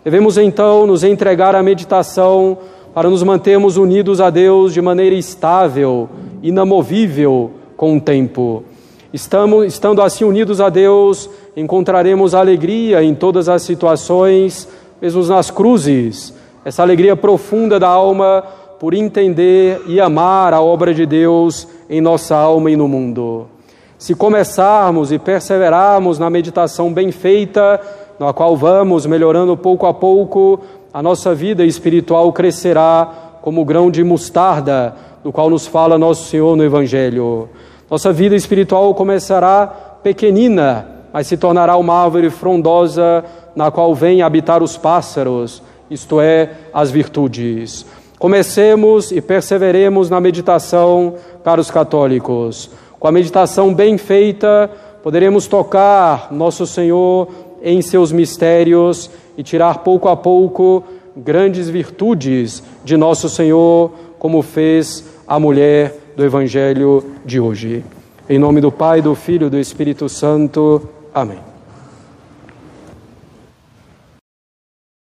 Devemos 0.05 0.38
então 0.38 0.87
nos 0.87 1.03
entregar 1.03 1.55
à 1.55 1.62
meditação 1.62 2.59
para 2.94 3.11
nos 3.11 3.23
mantermos 3.23 3.77
unidos 3.77 4.21
a 4.21 4.31
Deus 4.31 4.73
de 4.73 4.81
maneira 4.81 5.14
estável, 5.14 6.09
inamovível 6.42 7.51
com 7.77 7.97
o 7.97 8.01
tempo. 8.01 8.64
Estamos, 9.12 9.66
estando 9.66 10.03
assim 10.03 10.25
unidos 10.25 10.61
a 10.61 10.68
Deus, 10.68 11.29
encontraremos 11.57 12.35
alegria 12.35 13.03
em 13.03 13.14
todas 13.14 13.49
as 13.49 13.62
situações, 13.62 14.68
mesmo 15.01 15.25
nas 15.27 15.51
cruzes, 15.51 16.35
essa 16.65 16.83
alegria 16.83 17.17
profunda 17.17 17.79
da 17.79 17.89
alma 17.89 18.45
por 18.79 18.95
entender 18.95 19.83
e 19.87 20.01
amar 20.01 20.55
a 20.55 20.61
obra 20.61 20.95
de 20.95 21.05
Deus 21.07 21.67
em 21.89 22.01
nossa 22.01 22.37
alma 22.37 22.71
e 22.71 22.77
no 22.77 22.87
mundo. 22.87 23.47
Se 23.97 24.15
começarmos 24.15 25.11
e 25.11 25.19
perseverarmos 25.19 26.19
na 26.19 26.31
meditação 26.31 26.93
bem 26.93 27.11
feita, 27.11 27.81
na 28.19 28.33
qual 28.33 28.57
vamos 28.57 29.07
melhorando 29.07 29.57
pouco 29.57 29.87
a 29.87 29.95
pouco, 29.95 30.61
a 30.93 31.03
nossa 31.03 31.35
vida 31.35 31.65
espiritual 31.65 32.33
crescerá 32.33 33.39
como 33.43 33.63
o 33.63 33.65
grão 33.65 33.91
de 33.91 34.05
mostarda, 34.05 34.95
do 35.25 35.33
qual 35.33 35.51
nos 35.51 35.67
fala 35.67 35.99
nosso 35.99 36.29
Senhor 36.29 36.57
no 36.57 36.65
Evangelho. 36.65 37.49
Nossa 37.91 38.13
vida 38.13 38.37
espiritual 38.37 38.95
começará 38.95 39.67
pequenina, 40.03 40.87
mas 41.13 41.27
se 41.27 41.37
tornará 41.37 41.77
uma 41.77 41.95
árvore 41.95 42.31
frondosa 42.31 43.25
na 43.59 43.73
qual 43.73 43.92
vêm 43.92 44.23
habitar 44.23 44.62
os 44.62 44.77
pássaros, 44.77 45.61
isto 45.90 46.21
é, 46.21 46.53
as 46.73 46.92
virtudes. 46.92 47.85
Comecemos 48.16 49.11
e 49.11 49.21
perseveremos 49.21 50.09
na 50.09 50.21
meditação, 50.21 51.16
caros 51.42 51.68
católicos. 51.68 52.71
Com 53.01 53.09
a 53.09 53.12
meditação 53.12 53.75
bem 53.75 53.99
feita, 53.99 54.71
poderemos 55.03 55.49
tocar 55.49 56.29
nosso 56.31 56.68
Senhor 56.68 57.27
em 57.61 57.83
seus 57.83 58.12
mistérios 58.12 59.11
e 59.37 59.42
tirar 59.42 59.79
pouco 59.79 60.09
a 60.09 60.16
pouco 60.16 60.85
grandes 61.16 61.68
virtudes 61.68 62.62
de 62.85 62.97
nosso 62.97 63.29
Senhor, 63.29 63.90
como 64.21 64.40
fez 64.40 65.05
a 65.27 65.40
mulher 65.40 65.97
do 66.16 66.25
Evangelho 66.25 67.05
de 67.25 67.40
hoje. 67.40 67.85
Em 68.31 68.38
nome 68.38 68.61
do 68.61 68.71
Pai, 68.71 69.03
do 69.03 69.16
Filho 69.16 69.49
e 69.49 69.51
do 69.51 69.59
Espírito 69.59 70.09
Santo. 70.09 70.88
Amém. 71.12 71.48